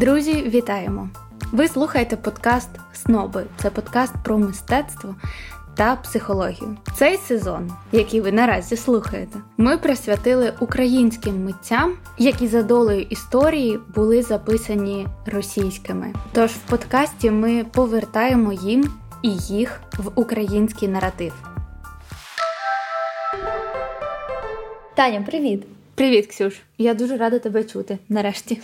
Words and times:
Друзі, 0.00 0.42
вітаємо! 0.42 1.08
Ви 1.52 1.68
слухаєте 1.68 2.16
подкаст 2.16 2.68
Сноби. 2.92 3.44
Це 3.62 3.70
подкаст 3.70 4.14
про 4.24 4.38
мистецтво 4.38 5.14
та 5.76 5.96
психологію. 5.96 6.76
Цей 6.96 7.16
сезон, 7.16 7.72
який 7.92 8.20
ви 8.20 8.32
наразі 8.32 8.76
слухаєте, 8.76 9.38
ми 9.56 9.78
присвятили 9.78 10.52
українським 10.60 11.44
митцям, 11.44 11.96
які 12.18 12.46
за 12.46 12.62
долею 12.62 13.02
історії 13.02 13.78
були 13.94 14.22
записані 14.22 15.06
російськими. 15.26 16.14
Тож 16.32 16.50
в 16.50 16.70
подкасті 16.70 17.30
ми 17.30 17.64
повертаємо 17.64 18.52
їм 18.52 18.90
і 19.22 19.30
їх 19.30 19.80
в 19.98 20.10
український 20.14 20.88
наратив. 20.88 21.32
Таня, 24.94 25.22
привіт! 25.22 25.66
Привіт, 25.94 26.26
Ксюш! 26.26 26.54
Я 26.78 26.94
дуже 26.94 27.16
рада 27.16 27.38
тебе 27.38 27.64
чути 27.64 27.98
нарешті. 28.08 28.60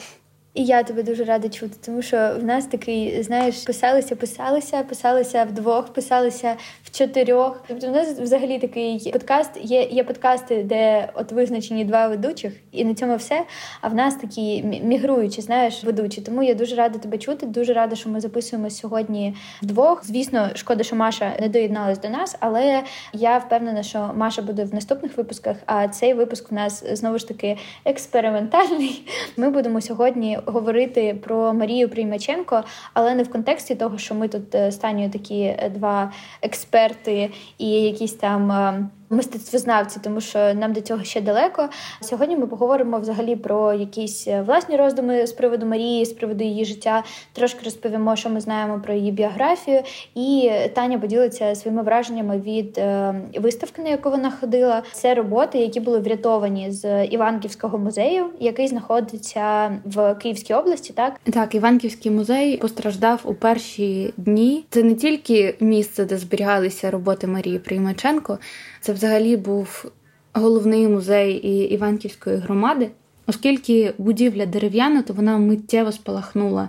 І 0.56 0.64
я 0.64 0.82
тебе 0.82 1.02
дуже 1.02 1.24
рада 1.24 1.48
чути, 1.48 1.76
тому 1.86 2.02
що 2.02 2.16
в 2.40 2.44
нас 2.44 2.66
такий, 2.66 3.22
знаєш, 3.22 3.56
писалися, 3.56 4.16
писалися, 4.16 4.82
писалися 4.82 5.44
вдвох, 5.44 5.92
писалися 5.92 6.56
в 6.84 6.98
чотирьох. 6.98 7.64
Тобто, 7.68 7.88
в 7.88 7.90
нас 7.90 8.08
взагалі 8.08 8.58
такий 8.58 9.10
подкаст. 9.12 9.50
Є 9.60 9.82
є 9.82 10.04
подкасти, 10.04 10.62
де 10.62 11.08
от 11.14 11.32
визначені 11.32 11.84
два 11.84 12.08
ведучих, 12.08 12.52
і 12.72 12.84
на 12.84 12.94
цьому 12.94 13.16
все. 13.16 13.44
А 13.80 13.88
в 13.88 13.94
нас 13.94 14.14
такі 14.14 14.62
мігруючі, 14.62 15.40
знаєш, 15.40 15.84
ведучі. 15.84 16.20
Тому 16.20 16.42
я 16.42 16.54
дуже 16.54 16.76
рада 16.76 16.98
тебе 16.98 17.18
чути. 17.18 17.46
Дуже 17.46 17.72
рада, 17.72 17.96
що 17.96 18.08
ми 18.08 18.20
записуємо 18.20 18.70
сьогодні 18.70 19.36
вдвох. 19.62 20.04
Звісно, 20.04 20.50
шкода, 20.54 20.82
що 20.82 20.96
Маша 20.96 21.32
не 21.40 21.48
доєдналась 21.48 21.98
до 21.98 22.08
нас, 22.08 22.36
але 22.40 22.82
я 23.12 23.38
впевнена, 23.38 23.82
що 23.82 24.10
Маша 24.14 24.42
буде 24.42 24.64
в 24.64 24.74
наступних 24.74 25.16
випусках. 25.16 25.56
А 25.66 25.88
цей 25.88 26.14
випуск 26.14 26.50
в 26.50 26.54
нас 26.54 26.84
знову 26.92 27.18
ж 27.18 27.28
таки 27.28 27.56
експериментальний. 27.84 29.02
Ми 29.36 29.50
будемо 29.50 29.80
сьогодні 29.80 30.38
говорити 30.46 31.18
про 31.22 31.54
Марію 31.54 31.88
Приймаченко, 31.88 32.62
але 32.94 33.14
не 33.14 33.22
в 33.22 33.30
контексті 33.30 33.74
того, 33.74 33.98
що 33.98 34.14
ми 34.14 34.28
тут 34.28 34.54
е, 34.54 34.72
стані 34.72 35.08
такі 35.08 35.40
е, 35.40 35.72
два 35.74 36.12
експерти 36.42 37.30
і 37.58 37.70
якісь 37.70 38.12
там 38.12 38.52
е, 38.52 38.88
мистецтвознавці, 39.10 40.00
тому 40.02 40.20
що 40.20 40.54
нам 40.54 40.72
до 40.72 40.80
цього 40.80 41.04
ще 41.04 41.20
далеко. 41.20 41.68
Сьогодні 42.00 42.36
ми 42.36 42.46
поговоримо 42.46 42.98
взагалі 42.98 43.36
про 43.36 43.72
якісь 43.72 44.28
е, 44.28 44.42
власні 44.42 44.76
роздуми 44.76 45.26
з 45.26 45.32
приводу 45.32 45.66
Марії, 45.66 46.04
з 46.04 46.12
приводу 46.12 46.44
її 46.44 46.64
життя. 46.64 47.04
Трошки 47.32 47.64
розповімо, 47.64 48.16
що 48.16 48.30
ми 48.30 48.40
знаємо 48.40 48.80
про 48.84 48.94
її 48.94 49.12
біографію. 49.12 49.82
І 50.14 50.50
Таня 50.74 50.98
поділиться 50.98 51.54
своїми 51.54 51.82
враженнями 51.82 52.38
від 52.40 52.78
е, 52.78 53.14
виставки, 53.34 53.82
на 53.82 53.88
яку 53.88 54.10
вона 54.10 54.30
ходила. 54.30 54.82
Це 54.92 55.14
роботи, 55.14 55.58
які 55.58 55.80
були 55.80 55.98
врятовані 55.98 56.70
з 56.70 57.04
Іванківського 57.04 57.78
музею, 57.78 58.26
який 58.40 58.68
знаходиться 58.68 59.72
в 59.84 60.14
Київській 60.14 60.54
області. 60.54 60.92
Так, 60.96 61.20
так, 61.32 61.54
Іванківський 61.54 62.12
музей 62.12 62.56
постраждав 62.56 63.20
у 63.24 63.34
перші 63.34 64.14
дні. 64.16 64.64
Це 64.70 64.82
не 64.82 64.94
тільки 64.94 65.54
місце, 65.60 66.04
де 66.04 66.18
зберігалися 66.18 66.90
роботи 66.90 67.26
Марії 67.26 67.58
Приймаченко. 67.58 68.38
Це 68.80 68.92
взагалі 68.96 69.36
був 69.36 69.90
головний 70.32 70.88
музей 70.88 71.32
Іванківської 71.74 72.36
громади, 72.36 72.90
оскільки 73.26 73.94
будівля 73.98 74.46
дерев'яна, 74.46 75.02
то 75.02 75.12
вона 75.12 75.38
миттєво 75.38 75.92
спалахнула. 75.92 76.68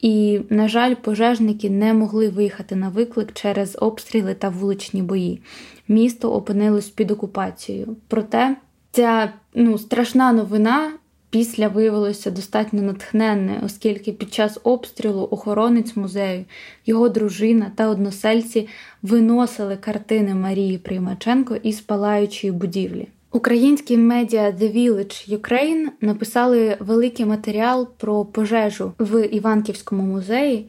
І, 0.00 0.40
на 0.50 0.68
жаль, 0.68 0.94
пожежники 0.94 1.70
не 1.70 1.94
могли 1.94 2.28
виїхати 2.28 2.76
на 2.76 2.88
виклик 2.88 3.32
через 3.32 3.76
обстріли 3.80 4.34
та 4.34 4.48
вуличні 4.48 5.02
бої. 5.02 5.42
Місто 5.88 6.32
опинилось 6.32 6.88
під 6.88 7.10
окупацією. 7.10 7.96
Проте 8.08 8.56
ця 8.90 9.32
ну, 9.54 9.78
страшна 9.78 10.32
новина 10.32 10.92
після 11.30 11.68
виявилося 11.68 12.30
достатньо 12.30 12.82
натхненне, 12.82 13.60
оскільки 13.64 14.12
під 14.12 14.34
час 14.34 14.58
обстрілу 14.62 15.28
охоронець 15.30 15.96
музею, 15.96 16.44
його 16.86 17.08
дружина 17.08 17.72
та 17.76 17.88
односельці 17.88 18.68
виносили 19.02 19.76
картини 19.76 20.34
Марії 20.34 20.78
Приймаченко 20.78 21.56
із 21.56 21.80
палаючої 21.80 22.52
будівлі. 22.52 23.08
Українські 23.32 23.96
медіа 23.96 24.50
The 24.50 24.76
Village 24.76 25.38
Ukraine 25.38 25.86
написали 26.00 26.76
великий 26.80 27.26
матеріал 27.26 27.88
про 27.96 28.24
пожежу 28.24 28.92
в 28.98 29.26
Іванківському 29.26 30.02
музеї, 30.02 30.66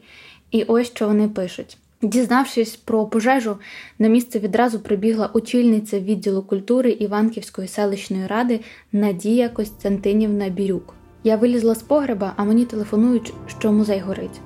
і 0.50 0.62
ось 0.62 0.86
що 0.86 1.06
вони 1.06 1.28
пишуть. 1.28 1.78
Дізнавшись 2.02 2.76
про 2.76 3.06
пожежу, 3.06 3.56
на 3.98 4.08
місце 4.08 4.38
відразу 4.38 4.80
прибігла 4.80 5.30
очільниця 5.32 6.00
відділу 6.00 6.42
культури 6.42 6.90
Іванківської 6.90 7.68
селищної 7.68 8.26
ради 8.26 8.60
Надія 8.92 9.48
Костянтинівна 9.48 10.48
Бірюк. 10.48 10.94
Я 11.24 11.36
вилізла 11.36 11.74
з 11.74 11.82
погреба, 11.82 12.32
а 12.36 12.44
мені 12.44 12.64
телефонують, 12.64 13.32
що 13.46 13.72
музей 13.72 14.00
горить. 14.00 14.40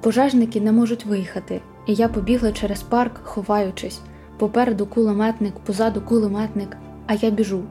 Пожежники 0.00 0.60
не 0.60 0.72
можуть 0.72 1.06
виїхати, 1.06 1.60
і 1.86 1.94
я 1.94 2.08
побігла 2.08 2.52
через 2.52 2.82
парк, 2.82 3.20
ховаючись. 3.22 4.00
Попереду 4.38 4.86
кулеметник, 4.86 5.54
позаду 5.66 6.00
кулеметник, 6.00 6.76
а 7.06 7.14
я 7.14 7.30
біжу. 7.30 7.62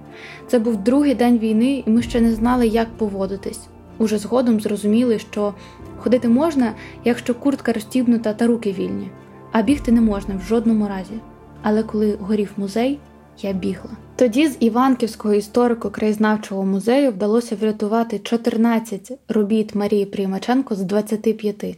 Це 0.48 0.60
був 0.60 0.78
другий 0.78 1.16
день 1.16 1.40
війни, 1.40 1.84
і 1.88 1.90
ми 1.90 2.02
ще 2.02 2.22
не 2.22 2.34
знали, 2.34 2.68
як 2.68 2.98
поводитись. 2.98 3.60
Уже 4.00 4.18
згодом 4.18 4.60
зрозуміли, 4.60 5.20
що 5.20 5.54
ходити 5.98 6.30
можна, 6.30 6.74
якщо 7.06 7.36
куртка 7.36 7.74
розтібнута 7.74 8.34
та 8.34 8.48
руки 8.48 8.72
вільні, 8.72 9.10
а 9.52 9.62
бігти 9.62 9.92
не 9.92 10.02
можна 10.02 10.36
в 10.36 10.42
жодному 10.42 10.88
разі. 10.88 11.14
Але 11.62 11.84
коли 11.84 12.18
горів 12.22 12.52
музей, 12.58 13.00
я 13.42 13.54
бігла. 13.54 13.92
Тоді 14.16 14.48
з 14.48 14.58
Іванківського 14.60 15.34
історико-краєзнавчого 15.34 16.66
музею 16.66 17.12
вдалося 17.12 17.56
врятувати 17.56 18.20
14 18.20 19.12
робіт 19.28 19.76
Марії 19.76 20.06
Приймаченко 20.06 20.76
з 20.76 20.82
25, 20.82 21.78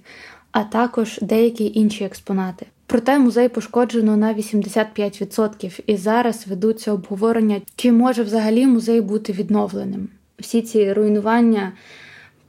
а 0.52 0.64
також 0.64 1.20
деякі 1.22 1.72
інші 1.76 2.04
експонати. 2.04 2.66
Проте 2.86 3.20
музей 3.20 3.50
пошкоджено 3.50 4.18
на 4.18 4.34
85%, 4.34 5.80
і 5.88 5.98
зараз 5.98 6.48
ведуться 6.48 6.94
обговорення, 6.94 7.62
чи 7.76 7.92
може 7.92 8.24
взагалі 8.24 8.68
музей 8.68 9.02
бути 9.02 9.34
відновленим. 9.34 10.08
Всі 10.40 10.62
ці 10.62 10.94
руйнування 10.94 11.72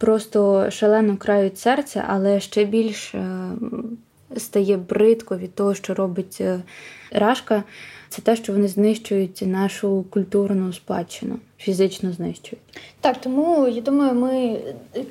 просто 0.02 0.70
шалено 0.70 1.16
крають 1.16 1.58
серце, 1.58 2.04
але 2.08 2.40
ще 2.40 2.64
більше 2.64 3.50
стає 4.36 4.76
бридко 4.76 5.36
від 5.36 5.54
того, 5.54 5.74
що 5.74 5.94
робить 5.94 6.38
е, 6.40 6.60
Рашка. 7.12 7.62
Це 8.08 8.22
те, 8.22 8.36
що 8.36 8.52
вони 8.52 8.68
знищують 8.68 9.42
нашу 9.46 10.04
культурну 10.10 10.72
спадщину 10.72 11.38
фізично 11.62 12.12
знищують. 12.12 12.62
Так, 13.00 13.20
тому 13.20 13.68
я 13.68 13.82
думаю, 13.82 14.14
ми 14.14 14.60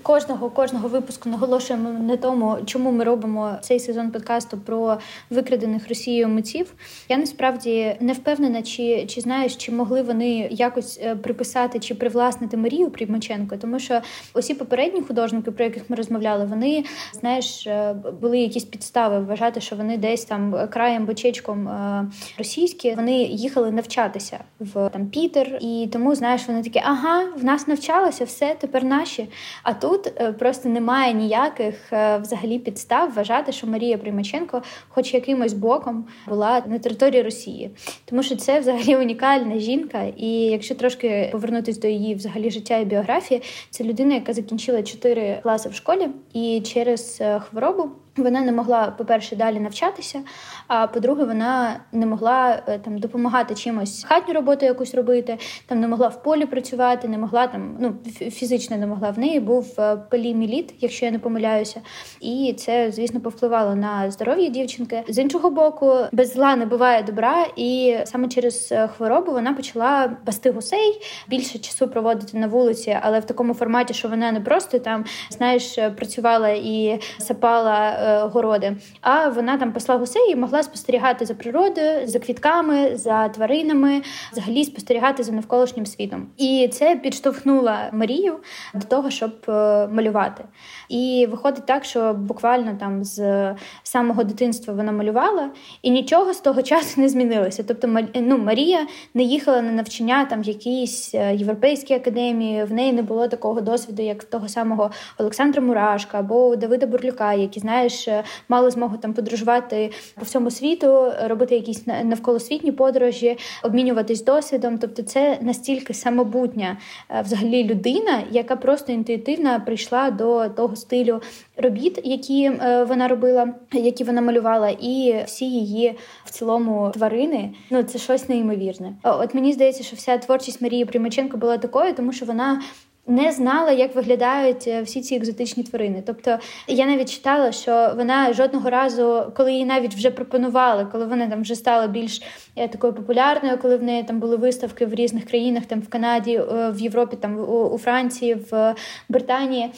кожного 0.02 0.50
кожного 0.50 0.88
випуску 0.88 1.30
наголошуємо 1.30 1.90
на 1.90 2.18
тому, 2.18 2.58
чому 2.66 2.92
ми 2.92 3.04
робимо 3.04 3.58
цей 3.62 3.80
сезон 3.80 4.12
подкасту 4.12 4.58
про 4.58 4.98
викрадених 5.30 5.90
Росією 5.90 6.28
митців. 6.28 6.74
Я 7.10 7.18
насправді 7.18 7.96
не 8.00 8.14
впевнена, 8.14 8.62
чи 8.62 9.06
чи 9.06 9.22
знаєш, 9.22 9.56
чи 9.56 9.72
могли 9.72 10.02
вони 10.02 10.48
якось 10.52 11.00
е, 11.04 11.16
приписати 11.16 11.80
чи 11.80 11.96
привласнити 11.96 12.58
Марію 12.58 12.90
Примаченко, 12.90 13.58
тому 13.58 13.80
що 13.80 14.02
усі 14.34 14.54
попередні 14.54 15.02
художники, 15.02 15.52
про 15.52 15.66
яких 15.66 15.90
ми 15.90 15.96
розмовляли, 15.96 16.46
вони 16.46 16.84
знаєш, 17.14 17.68
е, 17.68 17.96
були 18.22 18.40
якісь 18.40 18.64
підстави 18.64 19.20
вважати, 19.20 19.62
що 19.62 19.76
вони 19.76 19.98
десь 19.98 20.26
там 20.26 20.68
краєм 20.70 21.06
бочечком 21.06 21.68
е, 21.68 22.08
російські. 22.38 22.96
Вони 22.96 23.24
їхали 23.24 23.72
навчатися 23.72 24.40
в 24.60 24.90
там 24.90 25.06
Пітер, 25.08 25.58
і 25.62 25.90
тому 25.92 26.16
знаєш 26.16 26.41
знаєш, 26.42 26.48
вони 26.48 26.64
такі, 26.64 26.86
ага, 26.86 27.24
в 27.38 27.44
нас 27.44 27.68
навчалося, 27.68 28.26
все, 28.26 28.56
тепер 28.60 28.84
наші. 28.84 29.28
А 29.64 29.74
тут 29.74 30.08
е, 30.08 30.32
просто 30.32 30.70
немає 30.70 31.14
ніяких 31.14 31.94
е, 31.94 32.18
взагалі 32.18 32.60
підстав 32.60 33.14
вважати, 33.14 33.52
що 33.52 33.68
Марія 33.68 33.98
Примаченко, 33.98 34.62
хоч 34.90 35.14
якимось 35.14 35.54
боком, 35.54 36.06
була 36.28 36.64
на 36.66 36.80
території 36.80 37.22
Росії. 37.22 37.70
Тому 38.06 38.24
що 38.24 38.36
це 38.36 38.60
взагалі 38.60 38.96
унікальна 38.96 39.60
жінка. 39.60 40.04
І 40.18 40.28
якщо 40.28 40.76
трошки 40.76 41.30
повернутися 41.32 41.80
до 41.80 41.88
її 41.88 42.16
взагалі 42.16 42.52
життя 42.52 42.78
і 42.78 42.86
біографії, 42.86 43.42
це 43.70 43.84
людина, 43.84 44.16
яка 44.16 44.34
закінчила 44.34 44.84
чотири 44.84 45.40
класи 45.44 45.70
в 45.70 45.74
школі, 45.74 46.10
і 46.34 46.62
через 46.66 47.18
е, 47.22 47.40
хворобу. 47.40 47.90
Вона 48.18 48.42
не 48.42 48.52
могла, 48.52 48.88
по-перше, 48.98 49.36
далі 49.36 49.60
навчатися. 49.60 50.22
А 50.68 50.88
по-друге, 50.88 51.24
вона 51.24 51.80
не 51.92 52.06
могла 52.06 52.62
е, 52.68 52.80
там 52.80 52.98
допомагати 52.98 53.56
чимось 53.56 54.06
хатню 54.08 54.34
роботу 54.34 54.66
якусь 54.66 54.96
робити, 54.96 55.38
там 55.66 55.80
не 55.80 55.88
могла 55.88 56.08
в 56.08 56.24
полі 56.24 56.46
працювати, 56.46 57.08
не 57.08 57.18
могла 57.18 57.48
там, 57.48 57.78
ну 57.80 57.96
фізично 58.30 58.78
не 58.78 58.88
могла. 58.88 59.10
В 59.10 59.20
неї 59.20 59.40
був 59.40 59.76
е, 59.80 59.98
поліміліт, 60.12 60.74
якщо 60.80 61.06
я 61.06 61.12
не 61.12 61.20
помиляюся. 61.20 61.82
І 62.20 62.56
це, 62.58 62.92
звісно, 62.92 63.20
повпливало 63.20 63.76
на 63.76 64.12
здоров'я 64.12 64.50
дівчинки. 64.50 65.04
З 65.08 65.18
іншого 65.18 65.50
боку, 65.50 65.94
без 66.12 66.34
зла 66.34 66.56
не 66.56 66.66
буває 66.66 67.04
добра, 67.04 67.46
і 67.56 67.98
саме 68.06 68.28
через 68.28 68.72
е, 68.72 68.88
хворобу 68.88 69.32
вона 69.32 69.54
почала 69.54 70.12
пасти 70.26 70.52
гусей, 70.52 71.02
більше 71.28 71.60
часу 71.60 71.88
проводити 71.88 72.38
на 72.38 72.48
вулиці, 72.48 72.98
але 73.02 73.20
в 73.20 73.26
такому 73.26 73.54
форматі, 73.54 73.94
що 73.94 74.08
вона 74.08 74.32
не 74.32 74.42
просто 74.42 74.80
там, 74.80 75.06
знаєш, 75.30 75.80
працювала 75.98 76.50
і 76.50 77.00
сапала 77.18 78.01
е, 78.02 78.28
городи, 78.28 78.78
а 79.02 79.28
вона 79.28 79.58
там 79.58 79.74
пасла 79.74 79.96
гусей 79.96 80.32
і 80.32 80.36
могла 80.36 80.64
спостерігати 80.64 81.26
за 81.26 81.34
природою, 81.34 82.08
за 82.08 82.20
квітками, 82.20 82.98
за 82.98 83.30
тваринами, 83.30 84.02
взагалі 84.32 84.64
спостерігати 84.64 85.24
за 85.24 85.32
навколишнім 85.32 85.86
світом. 85.86 86.28
І 86.38 86.70
це 86.74 86.96
підштовхнуло 86.96 87.72
Марію 87.92 88.38
до 88.74 88.88
того, 88.88 89.10
щоб 89.10 89.32
е, 89.50 89.88
малювати. 89.88 90.44
І 90.90 91.28
виходить 91.32 91.66
так, 91.66 91.86
що 91.86 92.14
буквально 92.14 92.78
там 92.80 93.04
з 93.04 93.56
самого 93.84 94.24
дитинства 94.24 94.74
вона 94.74 94.92
малювала, 94.92 95.50
і 95.82 95.92
нічого 95.92 96.34
з 96.34 96.40
того 96.40 96.62
часу 96.62 97.02
не 97.02 97.10
змінилося. 97.10 97.64
Тобто, 97.68 97.88
ну, 98.16 98.38
Марія 98.38 98.88
не 99.14 99.24
їхала 99.24 99.62
на 99.62 99.72
навчання 99.72 100.26
там 100.26 100.42
в 100.42 100.46
якійсь 100.46 101.16
е, 101.16 101.36
європейській 101.36 101.94
академії, 101.94 102.64
в 102.64 102.74
неї 102.74 102.94
не 102.94 103.02
було 103.02 103.28
такого 103.28 103.62
досвіду, 103.62 104.02
як 104.02 104.24
того 104.24 104.48
самого 104.48 104.92
Олександра 105.18 105.62
Мурашка 105.62 106.20
або 106.20 106.56
Давида 106.56 106.86
Бурлюка, 106.86 107.34
які, 107.34 107.60
знаєш, 107.60 107.91
е, 108.08 108.24
мали 108.50 108.72
змогу 108.72 108.98
там 108.98 109.14
подорожувати 109.14 109.92
по 110.16 110.26
всьому 110.26 110.52
світу, 110.52 111.14
робити 111.24 111.56
якісь 111.56 111.88
навколосвітні 111.88 112.72
подорожі, 112.72 113.38
обмінюватись 113.64 114.24
досвідом. 114.24 114.78
Тобто, 114.78 115.04
це 115.04 115.38
настільки 115.42 115.94
самобутня 115.94 116.78
е, 117.10 117.22
взагалі 117.22 117.64
людина, 117.64 118.24
яка 118.32 118.56
просто 118.56 118.92
інтуїтивно 118.92 119.62
прийшла 119.66 120.12
до 120.12 120.50
того 120.50 120.76
стилю 120.76 121.22
робіт, 121.58 122.02
які 122.04 122.50
вона 122.88 123.08
робила, 123.08 123.54
які 123.74 124.04
вона 124.04 124.22
малювала, 124.22 124.70
і 124.70 125.24
всі 125.26 125.46
її 125.46 125.98
в 126.26 126.30
цілому 126.30 126.92
тварини. 126.94 127.54
Ну 127.70 127.84
це 127.84 128.00
щось 128.00 128.30
неймовірне. 128.30 128.94
От 129.04 129.34
мені 129.34 129.54
здається, 129.54 129.84
що 129.84 129.96
вся 129.96 130.18
творчість 130.18 130.62
Марії 130.62 130.86
Примаченко 130.86 131.38
була 131.38 131.58
такою, 131.58 131.94
тому 131.94 132.14
що 132.14 132.26
вона 132.26 132.62
не 133.08 133.32
знала, 133.32 133.72
як 133.72 133.96
виглядають 133.96 134.68
е, 134.68 134.82
всі 134.82 135.02
ці 135.02 135.16
екзотичні 135.16 135.64
тварини. 135.64 136.04
Тобто 136.06 136.40
я 136.68 136.86
навіть 136.86 137.12
читала, 137.12 137.52
що 137.52 137.94
вона 137.98 138.34
жодного 138.34 138.70
разу, 138.70 139.32
коли 139.38 139.54
їй 139.54 139.66
навіть 139.66 139.96
вже 139.96 140.12
пропонували, 140.12 140.88
коли 140.92 141.06
вона 141.06 141.28
там 141.28 141.42
вже 141.42 141.56
стала 141.56 141.88
більш 141.88 142.22
такою 142.56 142.94
популярною, 142.94 143.58
коли 143.58 143.78
в 143.78 143.84
неї 143.84 144.04
там 144.04 144.20
були 144.20 144.36
виставки 144.36 144.86
в 144.86 144.94
різних 144.94 145.26
країнах, 145.26 145.66
там 145.66 145.80
в 145.80 145.90
Канаді, 145.90 146.36
е, 146.36 146.72
в 146.72 146.80
Європі, 146.80 147.16
там 147.16 147.40
у 147.74 147.78
Франції, 147.78 148.34
в 148.52 148.76
Британії. 149.10 149.72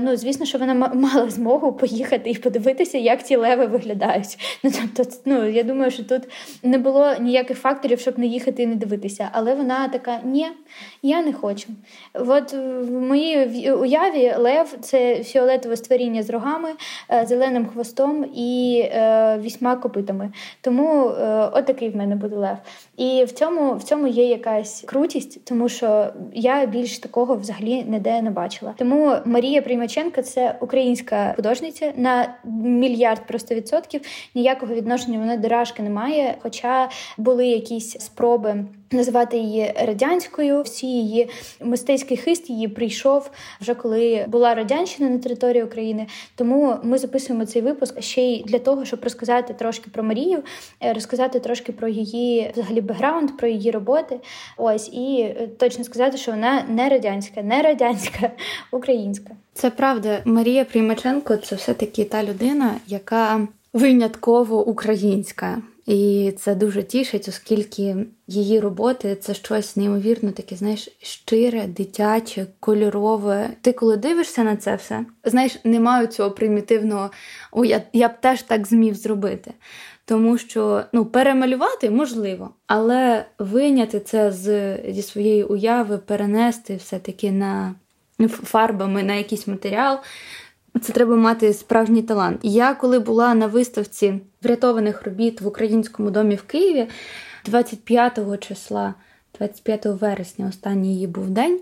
Ну 0.00 0.16
звісно, 0.16 0.46
що 0.46 0.58
вона 0.58 0.74
мала 0.74 1.30
змогу 1.30 1.72
поїхати 1.72 2.30
і 2.30 2.34
подивитися, 2.34 2.98
як 2.98 3.22
ті 3.22 3.36
леви 3.36 3.66
виглядають. 3.66 4.38
Ну 4.62 4.72
тобто, 4.96 5.12
ну 5.24 5.48
я 5.48 5.62
думаю, 5.62 5.90
що 5.90 6.04
тут 6.04 6.22
не 6.62 6.78
було 6.78 7.14
ніяких 7.20 7.58
факторів, 7.58 8.00
щоб 8.00 8.18
не 8.18 8.26
їхати 8.26 8.62
і 8.62 8.66
не 8.66 8.74
дивитися. 8.74 9.28
Але 9.32 9.54
вона 9.54 9.88
така: 9.88 10.20
ні, 10.24 10.46
я 11.02 11.22
не 11.22 11.32
хочу. 11.32 11.68
От 12.14 12.52
в 12.52 12.90
моїй 12.90 13.72
уяві 13.72 14.34
лев 14.38 14.76
це 14.80 15.22
фіолетове 15.24 15.76
створіння 15.76 16.22
з 16.22 16.30
рогами, 16.30 16.68
е, 17.10 17.26
зеленим 17.26 17.66
хвостом 17.66 18.24
і 18.34 18.80
е, 18.84 19.38
вісьма 19.42 19.76
копитами. 19.76 20.32
Тому 20.60 21.08
е, 21.08 21.50
отакий 21.52 21.88
в 21.88 21.96
мене 21.96 22.05
буде 22.14 22.36
лев. 22.36 22.56
І 22.96 23.24
в 23.24 23.32
цьому 23.32 23.74
в 23.74 23.82
цьому 23.82 24.06
є 24.06 24.28
якась 24.28 24.84
крутість, 24.86 25.44
тому 25.44 25.68
що 25.68 26.06
я 26.34 26.66
більш 26.66 26.98
такого 26.98 27.36
взагалі 27.36 27.82
ніде 27.82 28.22
не 28.22 28.30
бачила. 28.30 28.74
Тому 28.78 29.16
Марія 29.24 29.62
Приймаченка 29.62 30.22
це 30.22 30.58
українська 30.60 31.32
художниця 31.36 31.92
на 31.96 32.34
мільярд 32.64 33.26
просто 33.26 33.54
відсотків. 33.54 34.00
Ніякого 34.34 34.74
відношення 34.74 35.18
вона 35.18 35.36
до 35.36 35.48
Рашки 35.48 35.82
немає. 35.82 36.34
Хоча 36.42 36.88
були 37.18 37.46
якісь 37.46 37.90
спроби 37.90 38.64
називати 38.90 39.36
її 39.36 39.74
радянською. 39.86 40.62
Всі 40.62 40.86
її 40.86 41.28
мистецький 41.60 42.16
хист 42.16 42.50
її 42.50 42.68
прийшов 42.68 43.30
вже 43.60 43.74
коли 43.74 44.24
була 44.28 44.54
радянщина 44.54 45.10
на 45.10 45.18
території 45.18 45.64
України. 45.64 46.06
Тому 46.34 46.76
ми 46.82 46.98
записуємо 46.98 47.46
цей 47.46 47.62
випуск 47.62 48.02
ще 48.02 48.22
й 48.22 48.44
для 48.44 48.58
того, 48.58 48.84
щоб 48.84 49.04
розказати 49.04 49.54
трошки 49.54 49.90
про 49.90 50.02
Марію, 50.02 50.42
е, 50.82 50.92
розказати 50.92 51.40
трошки 51.40 51.72
про 51.72 51.88
її 51.88 52.50
взагалі 52.56 52.80
бекграунд, 52.80 53.30
про 53.38 53.48
її 53.48 53.70
роботи. 53.70 54.20
Ось 54.56 54.88
і 54.92 55.20
е, 55.20 55.48
точно 55.58 55.84
сказати, 55.84 56.16
що 56.16 56.30
вона 56.30 56.64
не 56.68 56.88
радянська, 56.88 57.42
не 57.42 57.62
радянська, 57.62 58.30
українська. 58.70 59.30
Це 59.52 59.70
правда. 59.70 60.20
Марія 60.24 60.64
Приймаченко 60.64 61.36
це 61.36 61.56
все 61.56 61.74
таки 61.74 62.04
та 62.04 62.24
людина, 62.24 62.74
яка 62.86 63.48
винятково 63.76 64.66
українська. 64.66 65.62
І 65.86 66.32
це 66.38 66.54
дуже 66.54 66.82
тішить, 66.82 67.28
оскільки 67.28 67.96
її 68.26 68.60
роботи 68.60 69.16
це 69.16 69.34
щось 69.34 69.76
неймовірно 69.76 70.32
таке, 70.32 70.56
знаєш, 70.56 70.88
щире, 71.02 71.66
дитяче, 71.66 72.46
кольорове. 72.60 73.50
Ти 73.60 73.72
коли 73.72 73.96
дивишся 73.96 74.44
на 74.44 74.56
це 74.56 74.76
все, 74.76 75.04
знаєш, 75.24 75.58
немає 75.64 76.06
цього 76.06 76.30
примітивного 76.30 77.10
о, 77.52 77.64
я, 77.64 77.82
я 77.92 78.08
б 78.08 78.20
теж 78.20 78.42
так 78.42 78.66
змів 78.66 78.94
зробити. 78.94 79.52
Тому 80.04 80.38
що 80.38 80.82
ну, 80.92 81.04
перемалювати 81.04 81.90
можливо, 81.90 82.50
але 82.66 83.24
виняти 83.38 84.00
це 84.00 84.32
з, 84.32 84.78
зі 84.92 85.02
своєї 85.02 85.44
уяви, 85.44 85.98
перенести 85.98 86.76
все-таки 86.76 87.32
на 87.32 87.74
фарбами 88.28 89.02
на 89.02 89.14
якийсь 89.14 89.46
матеріал. 89.46 89.98
Це 90.82 90.92
треба 90.92 91.16
мати 91.16 91.52
справжній 91.52 92.02
талант. 92.02 92.40
Я 92.42 92.74
коли 92.74 92.98
була 92.98 93.34
на 93.34 93.46
виставці 93.46 94.20
врятованих 94.42 95.02
робіт 95.02 95.40
в 95.40 95.46
українському 95.46 96.10
домі 96.10 96.34
в 96.34 96.42
Києві 96.42 96.88
25 97.44 98.40
числа, 98.40 98.94
25 99.38 99.86
вересня, 99.86 100.48
останній 100.48 100.94
її 100.94 101.06
був 101.06 101.30
день. 101.30 101.60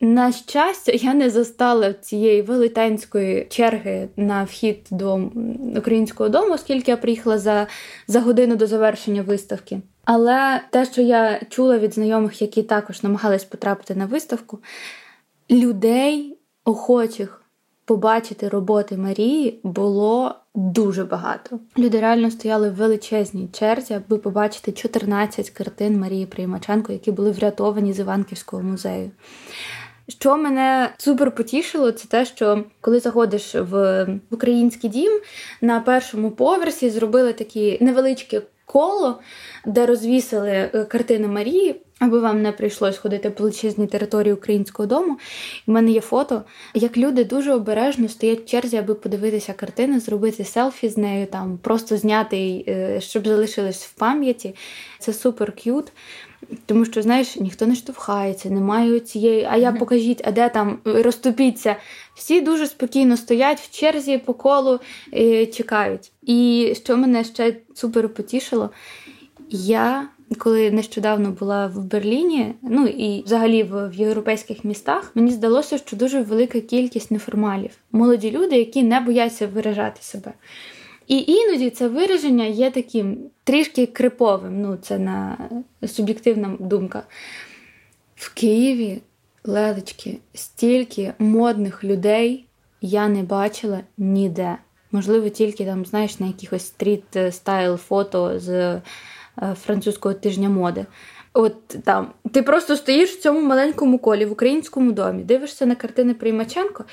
На 0.00 0.32
щастя, 0.32 0.92
я 0.94 1.14
не 1.14 1.30
застала 1.30 1.92
цієї 1.92 2.42
велетенської 2.42 3.46
черги 3.50 4.08
на 4.16 4.44
вхід 4.44 4.86
до 4.90 5.30
українського 5.76 6.28
дому, 6.28 6.54
оскільки 6.54 6.90
я 6.90 6.96
приїхала 6.96 7.38
за, 7.38 7.66
за 8.08 8.20
годину 8.20 8.56
до 8.56 8.66
завершення 8.66 9.22
виставки. 9.22 9.80
Але 10.04 10.60
те, 10.70 10.84
що 10.84 11.02
я 11.02 11.40
чула 11.50 11.78
від 11.78 11.94
знайомих, 11.94 12.42
які 12.42 12.62
також 12.62 13.02
намагались 13.02 13.44
потрапити 13.44 13.94
на 13.94 14.06
виставку, 14.06 14.58
людей 15.50 16.38
охочих 16.64 17.45
побачити 17.86 18.48
роботи 18.48 18.96
Марії 18.96 19.60
було 19.62 20.34
дуже 20.54 21.04
багато. 21.04 21.58
Люди 21.78 22.00
реально 22.00 22.30
стояли 22.30 22.70
в 22.70 22.74
величезній 22.74 23.48
черзі, 23.52 23.94
аби 23.94 24.18
побачити 24.18 24.72
14 24.72 25.50
картин 25.50 26.00
Марії 26.00 26.26
Приймаченко, 26.26 26.92
які 26.92 27.12
були 27.12 27.30
врятовані 27.30 27.92
з 27.92 27.98
Іванківського 27.98 28.62
музею. 28.62 29.10
Що 30.08 30.36
мене 30.36 30.90
супер 30.98 31.34
потішило, 31.34 31.92
це 31.92 32.08
те, 32.08 32.24
що 32.24 32.64
коли 32.80 33.00
заходиш 33.00 33.54
в 33.54 34.06
український 34.30 34.90
дім 34.90 35.20
на 35.60 35.80
першому 35.80 36.30
поверсі, 36.30 36.90
зробили 36.90 37.32
такі 37.32 37.78
невеличкі 37.80 38.40
коло, 38.66 39.18
де 39.66 39.86
розвісили 39.86 40.50
е, 40.50 40.84
картини 40.84 41.28
Марії, 41.28 41.80
аби 41.98 42.20
вам 42.20 42.42
не 42.42 42.52
прийшлось 42.52 42.98
ходити 42.98 43.30
по 43.30 43.42
величезній 43.42 43.86
території 43.86 44.34
українського 44.34 44.86
дому. 44.86 45.18
У 45.66 45.72
мене 45.72 45.90
є 45.90 46.00
фото, 46.00 46.42
як 46.74 46.96
люди 46.96 47.24
дуже 47.24 47.52
обережно 47.52 48.08
стоять 48.08 48.40
в 48.40 48.44
черзі, 48.44 48.76
аби 48.76 48.94
подивитися 48.94 49.52
картини, 49.52 50.00
зробити 50.00 50.44
селфі 50.44 50.88
з 50.88 50.96
нею, 50.96 51.26
там 51.26 51.58
просто 51.62 51.96
зняти, 51.96 52.64
е, 52.68 53.00
щоб 53.00 53.26
залишилось 53.26 53.84
в 53.84 53.92
пам'яті. 53.92 54.54
Це 54.98 55.12
супер 55.12 55.52
к'ют. 55.52 55.92
Тому 56.66 56.84
що, 56.84 57.02
знаєш, 57.02 57.36
ніхто 57.36 57.66
не 57.66 57.74
штовхається, 57.74 58.50
немає 58.50 59.00
цієї, 59.00 59.46
а 59.50 59.56
я 59.56 59.72
покажіть, 59.72 60.22
а 60.24 60.32
де 60.32 60.48
там 60.48 60.78
розтопіться. 60.84 61.76
Всі 62.16 62.40
дуже 62.40 62.66
спокійно 62.66 63.16
стоять 63.16 63.60
в 63.60 63.70
черзі 63.70 64.18
по 64.18 64.34
колу 64.34 64.80
і 65.12 65.46
чекають. 65.46 66.12
І 66.22 66.72
що 66.76 66.96
мене 66.96 67.24
ще 67.24 67.56
супер 67.74 68.08
потішило, 68.08 68.70
я. 69.50 70.08
Коли 70.38 70.70
нещодавно 70.70 71.30
була 71.30 71.66
в 71.66 71.84
Берліні, 71.84 72.54
ну 72.62 72.86
і 72.86 73.22
взагалі 73.22 73.62
в, 73.62 73.88
в 73.88 73.94
європейських 73.94 74.64
містах, 74.64 75.10
мені 75.14 75.30
здалося, 75.30 75.78
що 75.78 75.96
дуже 75.96 76.22
велика 76.22 76.60
кількість 76.60 77.10
неформалів, 77.10 77.70
молоді 77.92 78.30
люди, 78.30 78.58
які 78.58 78.82
не 78.82 79.00
бояться 79.00 79.46
виражати 79.46 80.02
себе. 80.02 80.32
І 81.06 81.24
іноді 81.26 81.70
це 81.70 81.88
вираження 81.88 82.44
є 82.44 82.70
таким 82.70 83.18
трішки 83.44 83.86
криповим. 83.86 84.62
Ну, 84.62 84.78
це 84.82 84.98
на 84.98 85.38
суб'єктивна 85.86 86.56
думка. 86.60 87.02
В 88.16 88.34
Києві 88.34 88.98
лелечки, 89.48 90.18
стільки 90.34 91.12
модних 91.18 91.84
людей 91.84 92.46
я 92.80 93.08
не 93.08 93.22
бачила 93.22 93.80
ніде. 93.98 94.56
Можливо, 94.92 95.28
тільки 95.28 95.64
там, 95.64 95.86
знаєш, 95.86 96.20
на 96.20 96.26
якихось 96.26 96.66
стріт 96.66 97.04
стайл 97.30 97.76
фото 97.76 98.38
з 98.38 98.48
е, 98.48 98.82
французького 99.64 100.14
тижня 100.14 100.48
моди. 100.48 100.86
От 101.32 101.68
там 101.68 102.12
ти 102.32 102.42
просто 102.42 102.76
стоїш 102.76 103.10
в 103.10 103.20
цьому 103.20 103.40
маленькому 103.40 103.98
колі 103.98 104.24
в 104.24 104.32
українському 104.32 104.92
домі, 104.92 105.22
дивишся 105.22 105.66
на 105.66 105.74
картини 105.74 106.14
Приймаченко, 106.14 106.84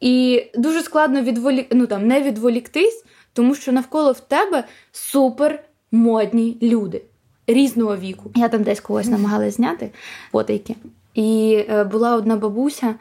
і 0.00 0.44
дуже 0.54 0.82
складно 0.82 1.22
відволік... 1.22 1.66
ну, 1.72 1.86
там, 1.86 2.06
не 2.06 2.22
відволіктись, 2.22 3.04
тому 3.32 3.54
що 3.54 3.72
навколо 3.72 4.12
в 4.12 4.20
тебе 4.20 4.64
супер 4.92 5.64
модні 5.92 6.58
люди 6.62 7.02
різного 7.46 7.96
віку. 7.96 8.30
Я 8.34 8.48
там 8.48 8.62
десь 8.62 8.80
когось 8.80 9.06
намагалась 9.06 9.56
зняти 9.56 9.90
фотейки. 10.32 10.76
І 11.14 11.58
е, 11.68 11.84
була 11.84 12.16
одна 12.16 12.36
бабуся, 12.36 12.94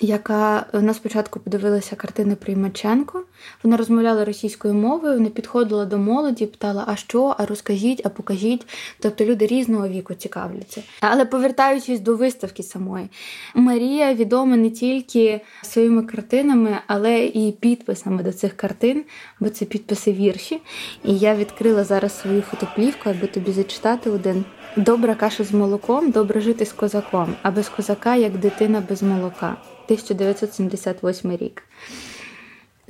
яка 0.00 0.66
на 0.72 0.94
спочатку 0.94 1.40
подивилася 1.40 1.96
картини 1.96 2.34
Приймаченко. 2.34 3.22
Вона 3.62 3.76
розмовляла 3.76 4.24
російською 4.24 4.74
мовою, 4.74 5.20
не 5.20 5.28
підходила 5.28 5.84
до 5.84 5.98
молоді, 5.98 6.46
питала, 6.46 6.84
а 6.86 6.96
що, 6.96 7.34
а 7.38 7.46
розкажіть, 7.46 8.00
а 8.04 8.08
покажіть. 8.08 8.66
Тобто 9.00 9.24
люди 9.24 9.46
різного 9.46 9.88
віку 9.88 10.14
цікавляться. 10.14 10.82
Але 11.00 11.24
повертаючись 11.24 12.00
до 12.00 12.16
виставки 12.16 12.62
самої, 12.62 13.08
Марія 13.54 14.14
відома 14.14 14.56
не 14.56 14.70
тільки 14.70 15.40
своїми 15.62 16.02
картинами, 16.02 16.78
але 16.86 17.24
і 17.24 17.52
підписами 17.52 18.22
до 18.22 18.32
цих 18.32 18.56
картин, 18.56 19.04
бо 19.40 19.48
це 19.48 19.64
підписи 19.64 20.12
вірші. 20.12 20.60
І 21.04 21.18
я 21.18 21.34
відкрила 21.34 21.84
зараз 21.84 22.20
свою 22.20 22.42
фотоплівку, 22.42 23.10
аби 23.10 23.26
тобі 23.26 23.52
зачитати 23.52 24.10
один. 24.10 24.44
Добра 24.76 25.14
каша 25.14 25.44
з 25.44 25.52
молоком, 25.52 26.10
добре 26.10 26.40
жити 26.40 26.66
з 26.66 26.72
козаком, 26.72 27.34
а 27.42 27.50
без 27.50 27.68
козака 27.68 28.16
як 28.16 28.38
дитина 28.38 28.82
без 28.88 29.02
молока. 29.02 29.56
1978 29.84 31.36
рік. 31.36 31.62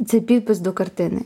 Це 0.07 0.21
підпис 0.21 0.59
до 0.59 0.73
картини. 0.73 1.21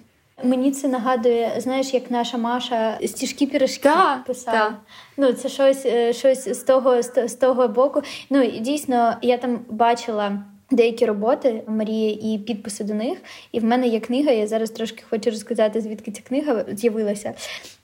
Мені 0.45 0.73
це 0.73 0.89
нагадує, 0.89 1.53
знаєш, 1.59 1.95
як 1.95 2.11
наша 2.11 2.39
Маша 2.39 2.99
стіжки 3.07 3.47
пірожки 3.47 3.91
писала. 4.27 4.59
Та. 4.59 4.77
Ну, 5.17 5.33
це 5.33 5.49
щось 5.49 5.87
е, 5.87 6.13
щось 6.13 6.49
з 6.49 6.59
того 6.59 7.03
з 7.03 7.35
того 7.41 7.69
боку. 7.69 8.03
Ну 8.31 8.43
і 8.43 8.61
дійсно, 8.61 9.17
я 9.23 9.39
там 9.39 9.59
бачила. 9.71 10.43
Деякі 10.71 11.07
роботи 11.07 11.63
Марії 11.67 12.35
і 12.35 12.39
підписи 12.39 12.85
до 12.85 12.95
них. 12.95 13.19
І 13.53 13.61
в 13.61 13.65
мене 13.65 13.89
є 13.89 14.01
книга. 14.01 14.31
Я 14.31 14.47
зараз 14.47 14.71
трошки 14.71 15.05
хочу 15.11 15.31
розказати, 15.31 15.81
звідки 15.81 16.11
ця 16.11 16.23
книга 16.23 16.65
з'явилася. 16.73 17.35